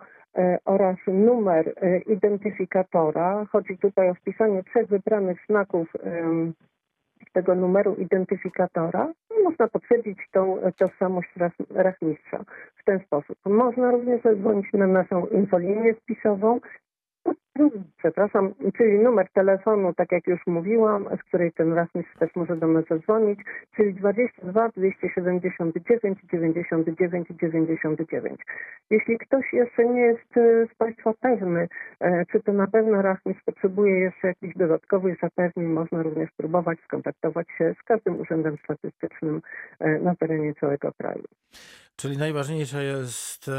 [0.65, 1.75] oraz numer
[2.07, 3.47] identyfikatora.
[3.53, 5.89] Chodzi tutaj o wpisanie trzech wybranych znaków
[7.33, 12.45] tego numeru identyfikatora i można potwierdzić tą tożsamość rach- rachmistrza
[12.77, 13.39] w ten sposób.
[13.47, 16.61] Można również zadzwonić na naszą infolinię spisową,
[17.99, 22.67] przepraszam, czyli numer telefonu, tak jak już mówiłam, z której ten rachmistrz też może do
[22.67, 23.41] nas zadzwonić,
[23.77, 28.41] czyli 22 279 99 99.
[28.91, 31.69] Jeśli ktoś jeszcze nie jest e, z Państwa pewny,
[32.01, 37.47] e, czy to na pewno rachmistrz potrzebuje jeszcze jakichś dodatkowych zapewnień, można również próbować skontaktować
[37.59, 39.43] się z każdym urzędem statystycznym
[39.81, 41.25] e, na terenie całego kraju.
[41.97, 43.51] Czyli najważniejsza jest,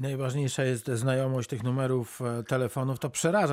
[0.00, 2.98] najważniejsza jest znajomość tych numerów telefonów.
[2.98, 3.45] To przeraża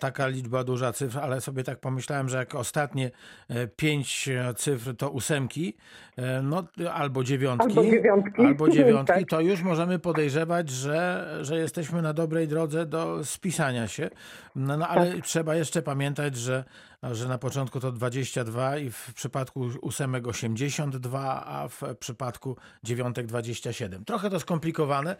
[0.00, 3.10] taka liczba duża cyfr, ale sobie tak pomyślałem, że jak ostatnie
[3.48, 5.76] e, pięć e, cyfr to ósemki,
[6.16, 8.42] e, no albo dziewiątki, Albo dziewiątki.
[8.42, 9.28] albo dziewiątki, Tak.
[9.28, 14.10] to już możemy podejrzewać, że, że jesteśmy na dobrej drodze do spisania się.
[14.56, 16.64] No, no ale trzeba jeszcze pamiętać, że,
[17.02, 24.04] że na początku to 22 i w przypadku ósemek 82, a w przypadku dziewiątek 27.
[24.04, 25.16] Trochę to skomplikowane,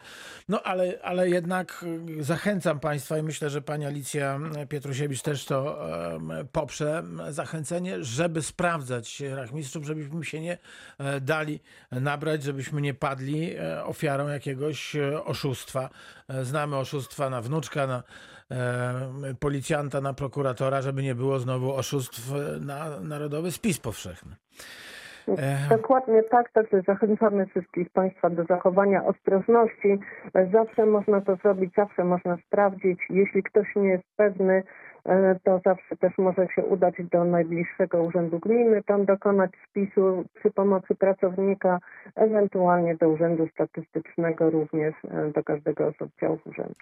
[0.48, 1.84] no ale, ale jednak
[2.20, 5.78] zachęcam Państwa i myślę, że Pani Alicja Pietrusiewicz też to
[6.52, 10.58] poprze, zachęcenie, żeby sprawdzać rachmistrzów, żebyśmy się nie
[10.98, 15.90] e, dali nabrać, żebyśmy nie padli e, ofiarą jakiegoś e, oszustwa.
[16.42, 18.02] Znamy oszustwa na wnuczka, na
[19.40, 24.36] policjanta, na prokuratora, żeby nie było znowu oszustw na Narodowy Spis Powszechny.
[25.70, 29.98] Dokładnie tak, także zachęcamy wszystkich Państwa do zachowania ostrożności.
[30.52, 32.98] Zawsze można to zrobić, zawsze można sprawdzić.
[33.10, 34.62] Jeśli ktoś nie jest pewny,
[35.44, 40.94] to zawsze też może się udać do najbliższego urzędu gminy, tam dokonać spisu przy pomocy
[40.94, 41.78] pracownika,
[42.14, 46.74] ewentualnie do urzędu statystycznego również, e, do każdego z oddziałów urzędu.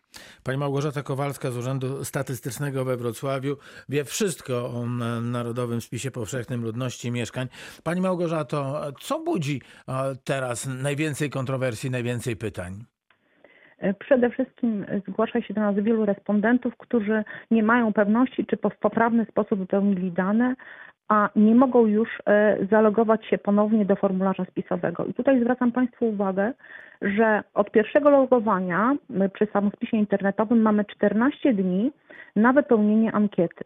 [0.44, 3.56] Pani Małgorzata Kowalska z Urzędu Statystycznego we Wrocławiu
[3.88, 4.87] wie wszystko o
[5.22, 7.48] Narodowym Spisie Powszechnym Ludności i Mieszkań.
[7.85, 9.92] Pani Małgorzato, co budzi e,
[10.24, 12.89] teraz najwięcej kontrowersji, najwięcej pytań?
[13.99, 19.25] Przede wszystkim zgłasza się do nas wielu respondentów, którzy nie mają pewności, czy w poprawny
[19.25, 20.55] sposób wypełnili dane,
[21.09, 25.05] a nie mogą już e, zalogować się ponownie do formularza spisowego.
[25.05, 26.53] I tutaj zwracam Państwu uwagę,
[27.03, 31.93] że od pierwszego logowania my przy samospisie internetowym mamy 14 dni
[32.37, 33.64] na wypełnienie ankiety.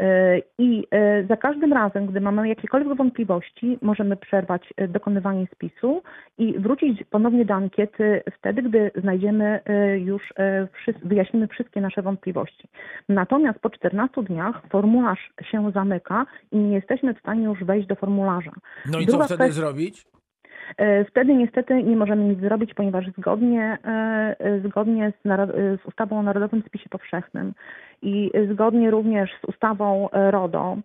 [0.00, 6.02] E, I e, za każdym razem, gdy mamy jakiekolwiek wątpliwości, możemy przerwać e, dokonywanie spisu
[6.38, 9.60] i wrócić ponownie do ankiety wtedy, gdy znajdziemy
[9.98, 10.22] już,
[11.04, 12.68] wyjaśnimy wszystkie nasze wątpliwości.
[13.08, 17.94] Natomiast po 14 dniach formularz się zamyka i nie jesteśmy w stanie już wejść do
[17.94, 18.52] formularza.
[18.86, 20.06] No i co Druga wtedy kwestia- zrobić?
[20.76, 26.18] E, Wtedy niestety nie możemy nic zrobić, ponieważ zgodnie, e, zgodnie z, e, z ustawą
[26.18, 27.52] o Narodowym Spisie Powszechnym
[28.02, 30.76] i zgodnie również z ustawą RODO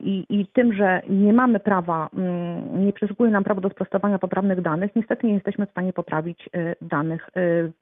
[0.00, 4.60] i, i tym, że nie mamy prawa, mm, nie przysługuje nam prawo do sprostowania poprawnych
[4.60, 7.30] danych, niestety nie jesteśmy w stanie poprawić e, danych e,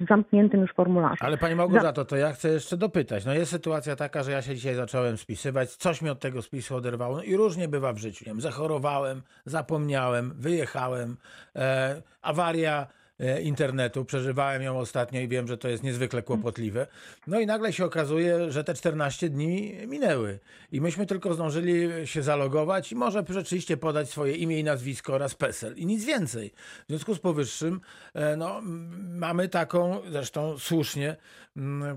[0.00, 1.16] w zamkniętym już formularzu.
[1.20, 3.26] Ale pani Małgorzato, to ja chcę jeszcze dopytać.
[3.26, 6.76] No jest sytuacja taka, że ja się dzisiaj zacząłem spisywać, coś mi od tego spisu
[6.76, 8.24] oderwało no i różnie bywa w życiu.
[8.26, 11.16] Nie wiem, zachorowałem, zapomniałem, wyjechałem,
[11.56, 13.05] e, awaria e,
[13.42, 16.86] internetu, przeżywałem ją ostatnio i wiem, że to jest niezwykle kłopotliwe.
[17.26, 20.38] No i nagle się okazuje, że te 14 dni minęły
[20.72, 25.34] i myśmy tylko zdążyli się zalogować i może rzeczywiście podać swoje imię i nazwisko oraz
[25.34, 26.52] PESEL i nic więcej.
[26.84, 27.80] W związku z powyższym
[28.14, 28.60] e, no,
[29.08, 31.16] mamy taką, zresztą słusznie,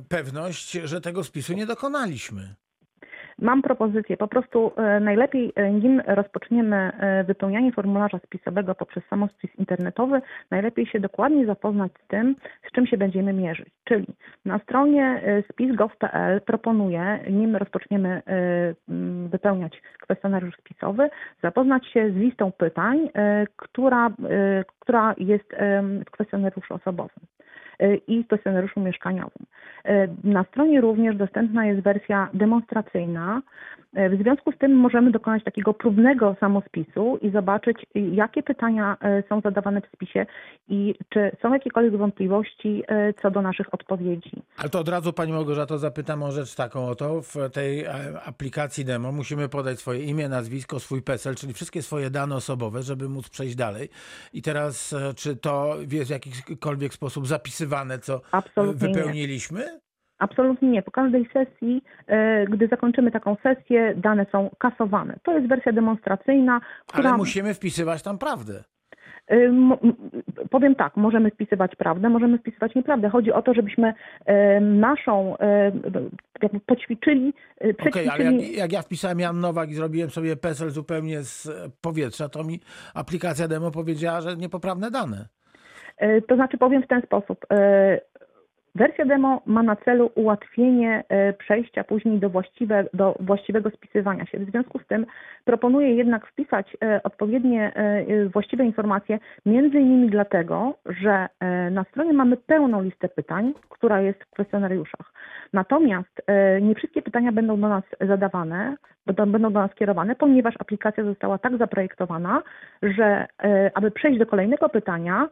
[0.09, 2.55] pewność, że tego spisu nie dokonaliśmy.
[3.41, 4.17] Mam propozycję.
[4.17, 10.21] Po prostu e, najlepiej, e, nim rozpoczniemy e, wypełnianie formularza spisowego poprzez samospis internetowy,
[10.51, 12.35] najlepiej się dokładnie zapoznać z tym,
[12.69, 13.67] z czym się będziemy mierzyć.
[13.83, 14.07] Czyli
[14.45, 15.21] na stronie
[15.51, 18.21] spis.gov.pl proponuję, nim rozpoczniemy
[19.29, 21.09] wypełniać kwestionariusz spisowy,
[21.43, 23.09] zapoznać się z listą pytań,
[23.55, 24.09] która,
[24.79, 25.55] która jest
[26.07, 27.23] w kwestionariuszu osobowym
[28.07, 29.45] i w kwestionariuszu mieszkaniowym.
[29.85, 33.41] E, Na stronie również dostępna jest wersja demonstracyjna.
[33.93, 38.97] E, W związku z tym możemy dokonać takiego próbnego samospisu i zobaczyć, y, jakie pytania
[39.01, 40.25] e, są zadawane w spisie
[40.69, 42.83] i czy są jakiekolwiek wątpliwości
[43.21, 44.31] co do naszych odpowiedzi.
[44.57, 47.21] Ale to od razu Pani Małgorzato zapytam o rzecz taką oto.
[47.21, 47.87] W tej
[48.25, 53.09] aplikacji demo musimy podać swoje imię, nazwisko, swój PESEL, czyli wszystkie swoje dane osobowe, żeby
[53.09, 53.89] móc przejść dalej.
[54.33, 59.78] I teraz, czy to jest w jakikolwiek sposób zapisywane, co Absolutnie nie.
[60.19, 60.81] Absolutnie nie.
[60.81, 65.15] Po każdej sesji, e, gdy zakończymy taką sesję, dane są kasowane.
[65.23, 67.09] To jest wersja demonstracyjna, która...
[67.09, 68.63] Ale musimy wpisywać tam prawdę.
[69.27, 69.73] M-
[70.49, 73.09] Powiem tak, możemy wpisywać prawdę, możemy wpisywać nieprawdę.
[73.09, 73.93] Chodzi o to, żebyśmy
[74.25, 75.81] em, naszą em,
[76.41, 80.69] jakby poćwiczyli, e, Okej, ale jak, jak ja wpisałem Jan Nowak i zrobiłem sobie PESEL
[80.69, 81.51] zupełnie z e,
[81.81, 82.59] powietrza, to mi
[82.93, 85.25] aplikacja demo powiedziała, że niepoprawne dane.
[85.97, 87.45] E, To znaczy powiem w ten sposób.
[88.79, 94.39] Wersja demo ma na celu ułatwienie e, przejścia później do, właściwe, do właściwego spisywania się.
[94.39, 95.05] W związku z tym
[95.45, 101.27] proponuję jednak wpisać e, odpowiednie e, właściwe informacje, między innymi dlatego, że
[101.71, 105.13] na stronie mamy pełną listę pytań, która jest w kwestionariuszach.
[105.53, 106.21] Natomiast
[106.61, 111.57] nie wszystkie pytania będą do nas zadawane, będą do nas kierowane, ponieważ aplikacja została tak
[111.57, 112.43] zaprojektowana,
[112.81, 113.27] że
[113.73, 115.27] aby przejść do kolejnego pytania,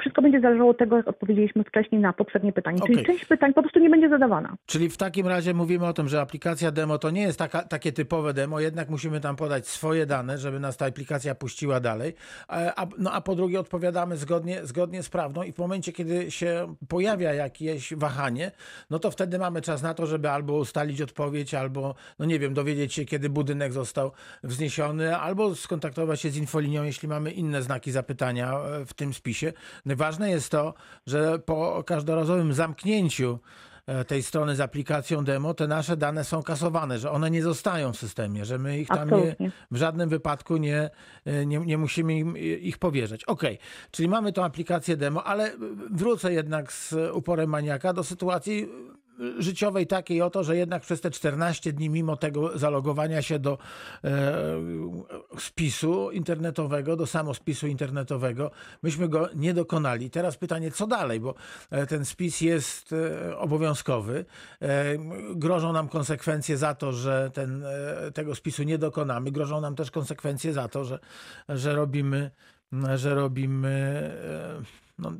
[0.00, 2.78] Wszystko będzie zależało od tego, jak odpowiedzieliśmy wcześniej na poprzednie pytanie.
[2.86, 3.06] Czyli Okej.
[3.06, 4.56] część pytań po prostu nie będzie zadawana.
[4.66, 7.92] Czyli w takim razie mówimy o tym, że aplikacja demo to nie jest taka, takie
[7.92, 12.14] typowe demo, jednak musimy tam podać swoje dane, żeby nas ta aplikacja puściła dalej.
[12.48, 16.30] A, a- no a po drugie odpowiadamy zgodnie, zgodnie z prawdą i w momencie, kiedy
[16.30, 18.50] się pojawia jakieś wahanie,
[18.90, 22.54] no to wtedy mamy czas na to, żeby albo ustalić odpowiedź, albo, no nie wiem,
[22.54, 24.10] dowiedzieć się, kiedy budynek został
[24.42, 29.52] wzniesiony, albo skontaktować się z infolinią, jeśli mamy inne znaki zapytania e, w tym spisie.
[29.86, 30.74] Ważne jest to,
[31.06, 33.38] że po każdorazowym zamknięciu
[33.86, 37.92] e, tej strony z aplikacją demo, te nasze dane są kasowane, że one nie zostają
[37.92, 39.36] w systemie, że my ich tam nie,
[39.70, 40.90] w żadnym wypadku nie,
[41.24, 43.24] e, nie, nie musimy im, ich powierzać.
[43.24, 43.58] Okej,
[43.90, 45.52] czyli mamy tą aplikację demo, ale
[45.90, 48.68] wrócę jednak z uporem maniaka do sytuacji
[49.38, 53.58] życiowej takiej oto, że jednak przez te 14 dni, mimo tego zalogowania się do
[54.04, 54.10] e,
[55.38, 58.50] spisu internetowego, do samospisu internetowego,
[58.82, 60.10] myśmy go nie dokonali.
[60.10, 61.34] Teraz pytanie, co dalej, bo
[61.70, 64.24] e, ten spis jest e, obowiązkowy.
[64.62, 64.84] E,
[65.34, 69.30] grożą nam konsekwencje za to, że ten, e, tego spisu nie dokonamy.
[69.30, 70.98] Grożą nam też konsekwencje za to, że,
[71.48, 72.30] że robimy,
[72.94, 74.10] że robimy
[74.98, 75.12] no,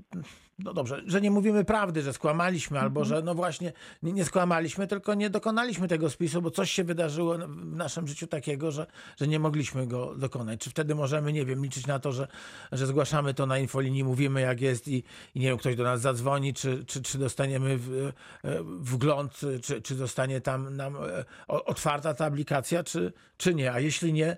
[0.65, 3.73] no dobrze, że nie mówimy prawdy, że skłamaliśmy, albo że no właśnie
[4.03, 8.27] nie, nie skłamaliśmy, tylko nie dokonaliśmy tego spisu, bo coś się wydarzyło w naszym życiu
[8.27, 10.61] takiego, że, że nie mogliśmy go dokonać.
[10.61, 12.29] Czy wtedy możemy, nie wiem, liczyć na to, że,
[12.73, 16.01] że zgłaszamy to na infolinii, mówimy jak jest i, i nie wiem, ktoś do nas
[16.01, 18.13] zadzwoni, czy, czy, czy dostaniemy w,
[18.81, 23.73] wgląd, czy, czy zostanie tam nam e, otwarta ta aplikacja, czy, czy nie.
[23.73, 24.37] A jeśli nie,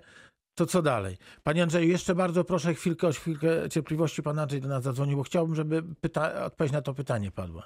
[0.57, 1.15] to co dalej?
[1.43, 4.23] Panie Andrzeju, jeszcze bardzo proszę chwilkę o chwilkę cierpliwości.
[4.23, 7.63] Pan Andrzej do nas zadzwonił, bo chciałbym, żeby pyta- odpowiedź na to pytanie padła.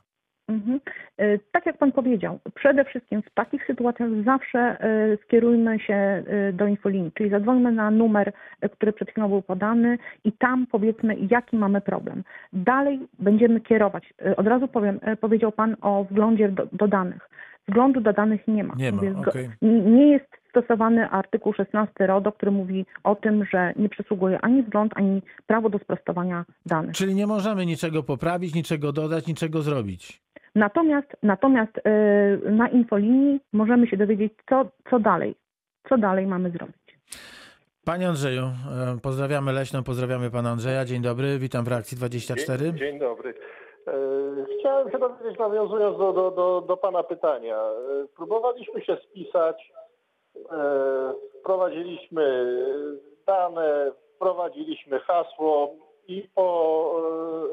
[0.48, 0.80] Mhm.
[1.18, 6.24] E, Tak jak Pan powiedział, przede wszystkim w takich sytuacjach zawsze e, skierujmy się e,
[6.54, 8.34] do infolinii, czyli zadzwońmy na numer,
[8.72, 12.24] który przed chwilą był podany i tam powiedzmy, jaki mamy problem.
[12.54, 14.14] Dalej będziemy kierować.
[14.38, 17.30] Od razu powiem, powiedział Pan o wglądzie do, do danych.
[17.68, 18.74] Wglądu do danych nie ma.
[18.76, 19.02] Nie ma,
[19.62, 24.64] n- Nie jest stosowany artykuł 16 RODO, który mówi o tym, że nie przysługuje ani
[24.64, 26.96] wgląd, ani prawo do sprostowania danych.
[26.96, 30.22] Czyli nie możemy niczego poprawić, niczego dodać, niczego zrobić.
[30.56, 35.36] Natomiast, natomiast e, na infolinii możemy się dowiedzieć, co, co dalej.
[35.90, 36.76] Co dalej mamy zrobić.
[37.86, 38.52] Panie Andrzeju, e,
[39.04, 40.86] pozdrawiamy Leśną, pozdrawiamy pana Andrzeja.
[40.86, 42.66] Dzień dobry, witam w reakcji 24.
[42.66, 43.34] Dzień, dzień dobry.
[43.88, 43.94] E,
[44.60, 47.56] Chciałem się dowiedzieć, nawiązując do, do, do, do Pana pytania.
[47.56, 49.72] E, Próbowaliśmy się spisać,
[51.40, 52.56] wprowadziliśmy
[53.28, 55.76] dane, wprowadziliśmy hasło
[56.08, 57.02] i po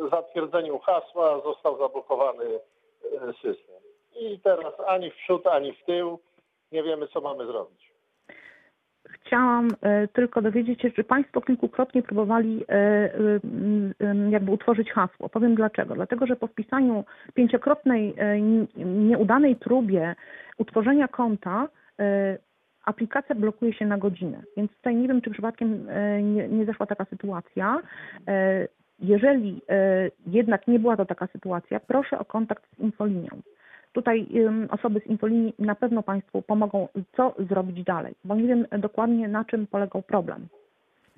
[0.07, 3.77] e, zatwierdzeniu hasła został zablokowany e, system.
[4.21, 6.19] I teraz ani w przód, ani w tył
[6.73, 7.89] nie wiemy, co mamy zrobić.
[9.05, 15.29] Chciałam e, tylko dowiedzieć się, czy Państwo kilkukrotnie próbowali e, e, jakby utworzyć hasło.
[15.29, 15.95] Powiem dlaczego.
[15.95, 18.41] Dlatego, że po wpisaniu pięciokrotnej e,
[18.77, 20.15] nieudanej próbie
[20.59, 21.69] utworzenia konta
[21.99, 22.39] e,
[22.89, 24.43] aplikacja blokuje się na godzinę.
[24.57, 27.83] Więc tutaj nie wiem, czy przypadkiem e, nie, nie zaszła taka sytuacja.
[28.29, 28.69] E,
[29.01, 33.29] Jeżeli e, jednak nie była to taka sytuacja, proszę o kontakt z infolinią.
[33.93, 34.27] Tutaj
[34.71, 39.45] osoby z infolinii na pewno Państwu pomogą, co zrobić dalej, bo nie wiem dokładnie na
[39.45, 40.49] czym polegał problem.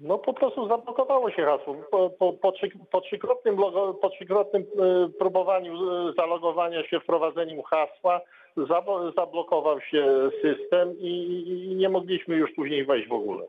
[0.00, 1.76] No po prostu zablokowało się hasło.
[1.90, 7.62] Po, po, po, trzy, po, trzykrotnym, logo, po trzykrotnym e, próbowaniu e, zalogowania się, wprowadzeniu
[7.62, 8.20] hasła,
[9.16, 13.44] zablokował się system i, nie mogliśmy już później wejść w ogóle.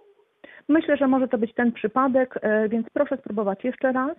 [0.67, 4.17] Myślę, że może to być ten przypadek, e, więc proszę spróbować jeszcze raz.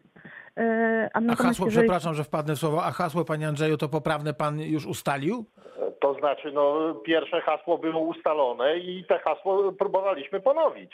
[0.56, 3.88] E, A A hasło, jeżeli- przepraszam, że wpadnę w słowo, a hasło, panie Andrzeju, to
[3.88, 5.44] poprawne pan już ustalił?
[6.00, 10.90] To znaczy, no pierwsze hasło było ustalone i te hasło próbowaliśmy ponowić.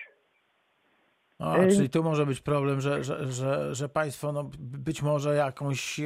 [1.38, 5.34] A, Y- czyli tu może być problem, że, że, że, że państwo no, być może
[5.34, 6.04] jakąś, i-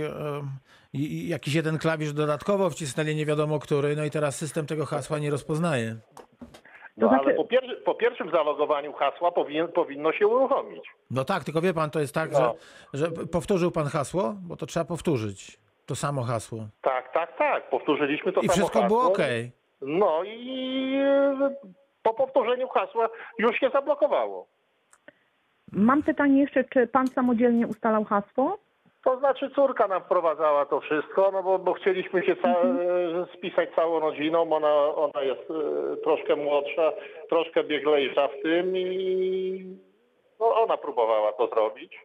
[0.93, 5.19] i jakiś jeden klawisz dodatkowo wcisnęli, nie wiadomo który, no i teraz system tego hasła
[5.19, 5.97] nie rozpoznaje.
[6.97, 10.83] No To znaczy- ale po, pier- po pierwszym zalogowaniu hasła powinien, powinno się uruchomić.
[11.11, 12.55] No tak, tylko wie pan, to jest tak, No.
[12.93, 15.59] że, że powtórzył pan hasło, bo to trzeba powtórzyć.
[15.87, 16.67] To samo hasło.
[16.83, 17.71] Tak, tak, tak.
[17.71, 18.99] Powtórzyliśmy to I samo wszystko hasło.
[18.99, 19.19] było ok.
[19.81, 21.55] No i e,
[22.03, 23.09] po powtórzeniu hasła
[23.39, 24.47] już się zablokowało.
[25.73, 28.59] Mam pytanie jeszcze, czy Pan samodzielnie ustalał hasło?
[29.05, 33.69] To znaczy córka nam wprowadzała to wszystko, no bo, bo chcieliśmy się ca- e, spisać
[33.77, 34.53] całą rodziną.
[34.57, 36.93] Ona, ona jest e, troszkę młodsza,
[37.29, 39.77] troszkę bieglejsza w tym i
[40.41, 42.01] no, ona próbowała to zrobić.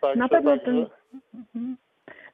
[0.00, 0.86] Także, Na pewno także- ten,
[1.34, 1.76] Mhm.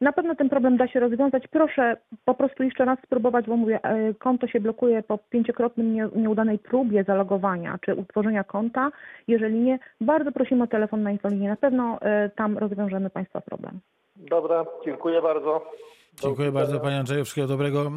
[0.01, 1.49] Na pewno ten problem da się rozwiązać.
[1.49, 6.09] Proszę po prostu jeszcze raz spróbować, bo mówię, e, konto się blokuje po pięciokrotnym nie,
[6.17, 8.91] nieudanej próbie zalogowania czy utworzenia konta.
[9.29, 11.49] Jeżeli nie, bardzo prosimy o telefon na infolinię.
[11.49, 13.81] Na pewno e, tam rozwiążemy Państwa problem.
[14.17, 15.71] Dobra, dziękuję bardzo.
[16.23, 17.93] Dziękuję bardzo panie Andrzeju, wszystkiego dobrego.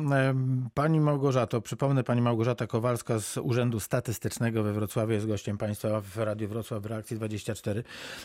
[0.73, 6.17] Pani Małgorzato, przypomnę, pani Małgorzata Kowalska z Urzędu Statystycznego we Wrocławiu jest gościem państwa w
[6.17, 7.83] Radiu Wrocław w reakcji 24.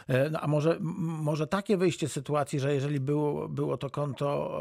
[0.09, 4.61] E, No, a może, może takie wyjście sytuacji, że jeżeli było, było to konto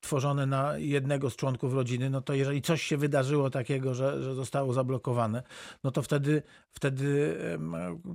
[0.00, 4.34] tworzone na jednego z członków rodziny, no to jeżeli coś się wydarzyło takiego, że, że
[4.34, 5.42] zostało zablokowane,
[5.84, 6.42] no to wtedy,
[6.72, 7.36] wtedy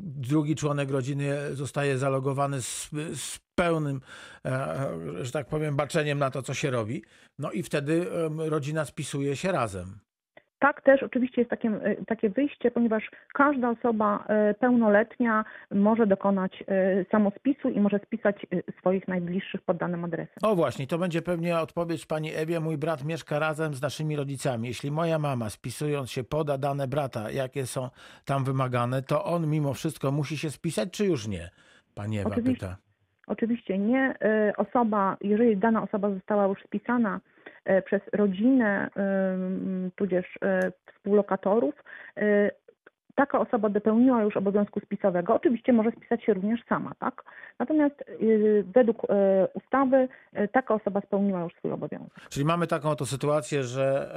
[0.01, 4.01] drugi członek rodziny zostaje zalogowany z, z pełnym,
[4.45, 4.87] e,
[5.21, 7.03] że tak powiem, baczeniem na to, co się robi.
[7.39, 8.05] No i wtedy
[8.37, 9.99] rodzina spisuje się razem.
[10.59, 13.03] Tak też oczywiście jest takie, e, takie wyjście, ponieważ
[13.33, 19.77] każda osoba e, pełnoletnia może dokonać e, samospisu i może spisać e, swoich najbliższych pod
[19.77, 20.35] danym adresem.
[20.41, 22.59] O właśnie, to będzie pewnie odpowiedź pani Ewie.
[22.59, 24.67] Mój brat mieszka razem z naszymi rodzicami.
[24.67, 27.89] Jeśli moja mama, spisując się, poda dane brata, jakie są
[28.25, 31.49] tam wymagane, to on mimo wszystko musi się spisać, czy już nie?
[31.95, 32.53] Pani Ewa Oczywiście.
[32.53, 32.86] pyta.
[33.27, 34.15] Oczywiście nie.
[34.21, 37.19] E, Osoba, jeżeli dana osoba została już spisana
[37.65, 38.89] e, przez rodzinę,
[39.33, 41.75] ym, tudzież e, współlokatorów,
[42.17, 42.51] e,
[43.17, 45.35] taka osoba dopełniła już obowiązku spisowego.
[45.35, 47.23] Oczywiście może spisać się również sama, tak?
[47.59, 52.13] Natomiast y, według e, ustawy e, taka osoba spełniła już swój obowiązek.
[52.29, 54.11] Czyli mamy taką oto sytuację, że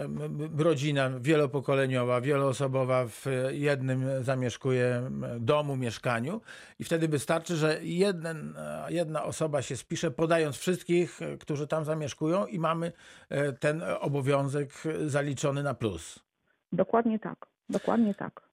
[0.58, 5.02] rodzina wielopokoleniowa, wieloosobowa w jednym zamieszkuje
[5.38, 6.40] domu, mieszkaniu
[6.78, 11.84] i wtedy wystarczy, że jeden, e, jedna osoba się spisze, podając wszystkich, e, którzy tam
[11.84, 12.92] zamieszkują i mamy
[13.28, 14.68] e, ten obowiązek
[15.06, 16.24] zaliczony na plus.
[16.72, 17.46] Dokładnie tak.
[17.68, 18.49] Dokładnie tak.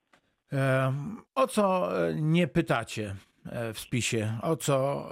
[1.36, 3.16] O co e, nie pytacie?
[3.52, 4.28] e, w spisie?
[4.41, 5.06] O co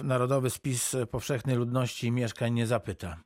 [0.00, 3.16] e, Narodowy Spis Powszechnej Ludności Mieszkań nie zapyta?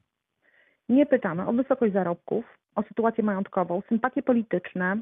[0.88, 2.44] Nie pytamy o wysokość zarobków,
[2.74, 5.00] o sytuację majątkową, sympatie polityczne,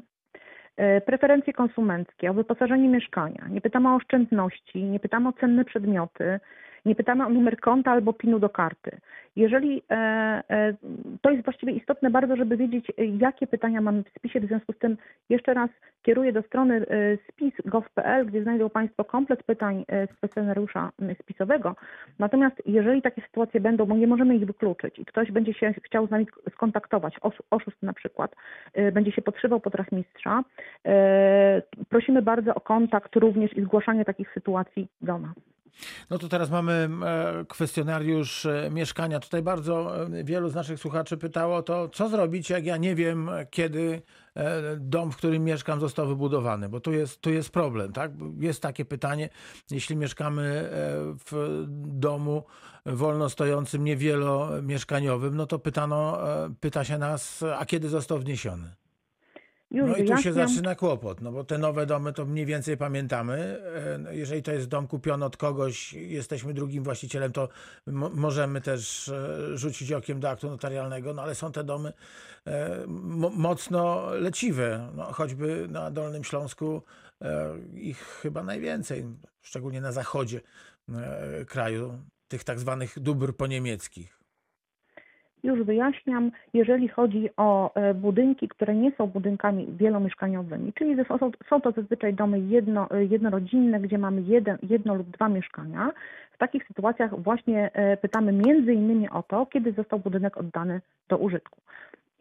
[1.05, 3.47] preferencje konsumenckie, o wyposażenie mieszkania.
[3.49, 6.39] Nie pytamy o oszczędności, nie pytamy o cenne przedmioty,
[6.85, 8.97] nie pytamy o numer konta albo pinu do karty.
[9.35, 9.95] Jeżeli e,
[10.49, 10.73] e,
[11.21, 14.77] to jest właściwie istotne bardzo, żeby wiedzieć, jakie pytania mamy w spisie, w związku z
[14.77, 14.97] tym
[15.29, 15.69] jeszcze raz
[16.01, 21.75] kieruję do strony e, spis.gov.pl, gdzie znajdą Państwo komplet pytań z kwestionariusza spisowego.
[22.19, 26.07] Natomiast jeżeli takie sytuacje będą, bo nie możemy ich wykluczyć i ktoś będzie się chciał
[26.07, 28.35] z nami skontaktować, os- oszust na przykład,
[28.93, 30.43] będzie się podszywał po rachmistrza,
[30.85, 35.35] e, prosimy bardzo o kontakt również i zgłaszanie takich sytuacji do nas.
[36.09, 39.19] No to teraz mamy e, kwestionariusz e, mieszkania.
[39.19, 43.29] Tutaj bardzo e, wielu z naszych słuchaczy pytało to, co zrobić, jak ja nie wiem,
[43.49, 44.01] kiedy
[44.77, 48.11] dom, w którym mieszkam, został wybudowany, bo tu jest, tu jest problem, tak?
[48.39, 49.29] Jest takie pytanie,
[49.71, 50.69] jeśli mieszkamy
[51.29, 52.43] w domu
[52.85, 56.19] wolno stojącym, niewielomieszkaniowym, no to pytano,
[56.59, 58.82] pyta się nas, a kiedy został wniesiony?
[59.73, 62.77] Już No i tu się zaczyna kłopot, no bo te nowe domy to mniej więcej
[62.77, 63.61] pamiętamy.
[63.93, 67.49] E, no Jeżeli to jest dom kupiony od kogoś, jesteśmy drugim właścicielem, to
[67.87, 71.93] mo- możemy też e, rzucić okiem do aktu notarialnego, no ale są te domy
[72.47, 74.91] e, mo- mocno leciwe.
[74.95, 76.81] No, choćby na Dolnym Śląsku
[77.75, 79.05] ich chyba najwięcej,
[79.41, 80.41] szczególnie na zachodzie
[81.47, 84.22] kraju, tych tak zwanych dóbr poniemieckich.
[85.43, 90.95] Już wyjaśniam, jeżeli chodzi o e, budynki, które nie są budynkami wielomieszkaniowymi, czyli
[91.49, 95.91] są, to zazwyczaj domy jedno, e, jednorodzinne, gdzie mamy jeden, jedno lub dwa mieszkania.
[96.31, 101.17] W takich sytuacjach właśnie e, pytamy między innymi o to, kiedy został budynek oddany do
[101.17, 101.61] użytku.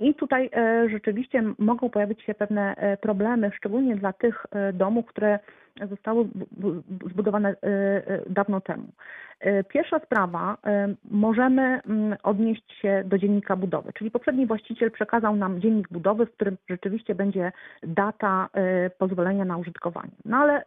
[0.02, 5.06] I tutaj e, rzeczywiście mogą pojawić się pewne e, problemy, szczególnie dla tych e, domów,
[5.06, 5.38] które
[5.90, 6.46] zostały bu-
[6.86, 7.56] bu- zbudowane
[8.26, 8.84] dawno temu.
[9.68, 10.56] Pierwsza sprawa,
[11.10, 16.32] możemy mm, odnieść się do dziennika budowy, czyli poprzedni właściciel przekazał nam dziennik budowy, w
[16.32, 18.48] którym rzeczywiście będzie data
[18.98, 20.10] pozwolenia na użytkowanie.
[20.24, 20.62] No ale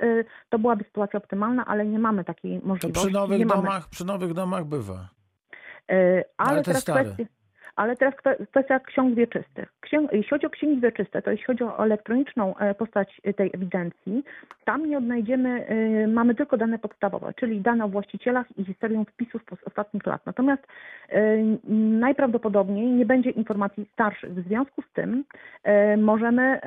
[0.49, 3.01] to byłaby sytuacja optymalna, ale nie mamy takiej To możliwości.
[3.05, 3.61] przy nowych nie mamy.
[3.61, 5.09] domach, przy nowych domach bywa.
[5.87, 7.03] Ale Ale te teraz stare.
[7.03, 7.25] kwestia,
[7.75, 9.73] ale teraz kwe- kwestia ksiąg wieczystych.
[9.79, 13.51] Księg, jeśli chodzi o księgi wieczyste, to jeśli chodzi o elektroniczną e, postać e, tej
[13.53, 14.23] ewidencji,
[14.65, 19.41] tam nie odnajdziemy, e, mamy tylko dane podstawowe, czyli dane o właścicielach i historię wpisów
[19.63, 20.25] z ostatnich lat.
[20.25, 20.67] Natomiast
[21.99, 24.33] najprawdopodobniej nie będzie informacji starszych.
[24.33, 25.23] W związku z tym
[25.97, 26.59] możemy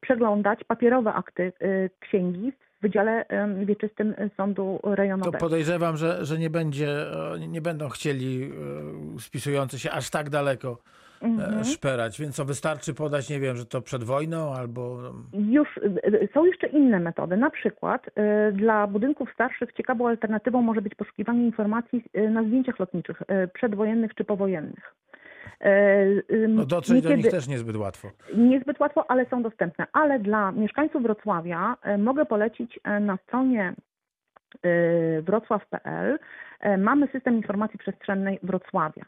[0.00, 1.52] przeglądać papierowe akty
[2.00, 2.52] księgi
[2.82, 3.24] Wydziale
[3.64, 5.38] Wieczystym Sądu To Rejonowego.
[5.38, 6.88] podejrzewam, że, że nie będzie,
[7.34, 8.50] e, nie będą chcieli
[9.16, 10.78] e, spisujący się aż tak daleko
[11.22, 11.64] e, Mhm.
[11.64, 14.98] szperać, więc to wystarczy podać, nie wiem, że to przed wojną albo
[15.32, 17.36] Już y, są jeszcze inne metody.
[17.36, 18.06] Na przykład
[18.52, 23.22] dla budynków starszych ciekawą alternatywą może być poszukiwanie informacji na zdjęciach lotniczych
[23.54, 24.94] przedwojennych czy powojennych.
[25.66, 28.10] Y, no, dotrzeć do nich niekiedy- też niezbyt łatwo.
[28.36, 29.86] Niezbyt łatwo, ale są dostępne.
[29.92, 33.74] Ale dla mieszkańców Wrocławia e, mogę polecić e, na stronie
[34.62, 36.18] e, wrocław.pl
[36.60, 39.04] e, mamy system informacji przestrzennej Wrocławia.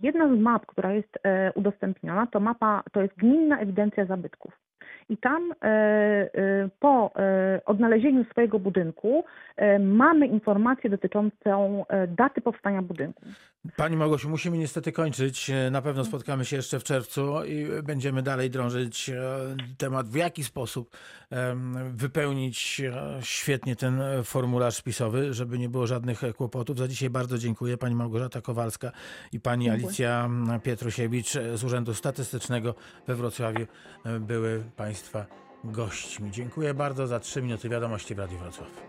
[0.00, 4.52] Jedna z map, która jest e, udostępniona, to mapa, to jest gminna ewidencja zabytków.
[5.10, 9.24] I tam e, e, po e, odnalezieniu swojego budynku
[9.80, 13.22] mamy informację dotyczącą daty powstania budynku.
[13.76, 15.50] Pani Małgosiu, musimy niestety kończyć.
[15.70, 19.10] Na pewno spotkamy się jeszcze w czerwcu i będziemy dalej drążyć
[19.78, 20.96] temat, w jaki sposób
[21.90, 22.82] wypełnić
[23.20, 26.78] świetnie ten formularz spisowy, żeby nie było żadnych kłopotów.
[26.78, 27.76] Za dzisiaj bardzo dziękuję.
[27.76, 28.92] Pani Małgorzata Kowalska
[29.32, 29.86] i pani Dziękuję.
[29.86, 30.30] Alicja
[30.62, 32.74] Pietrusiewicz z Urzędu Statystycznego
[33.06, 33.66] we Wrocławiu
[34.20, 35.26] były Państwa
[35.64, 36.30] gośćmi.
[36.30, 38.80] Dziękuję bardzo za trzy minuty wiadomości w Radiu Wrocław.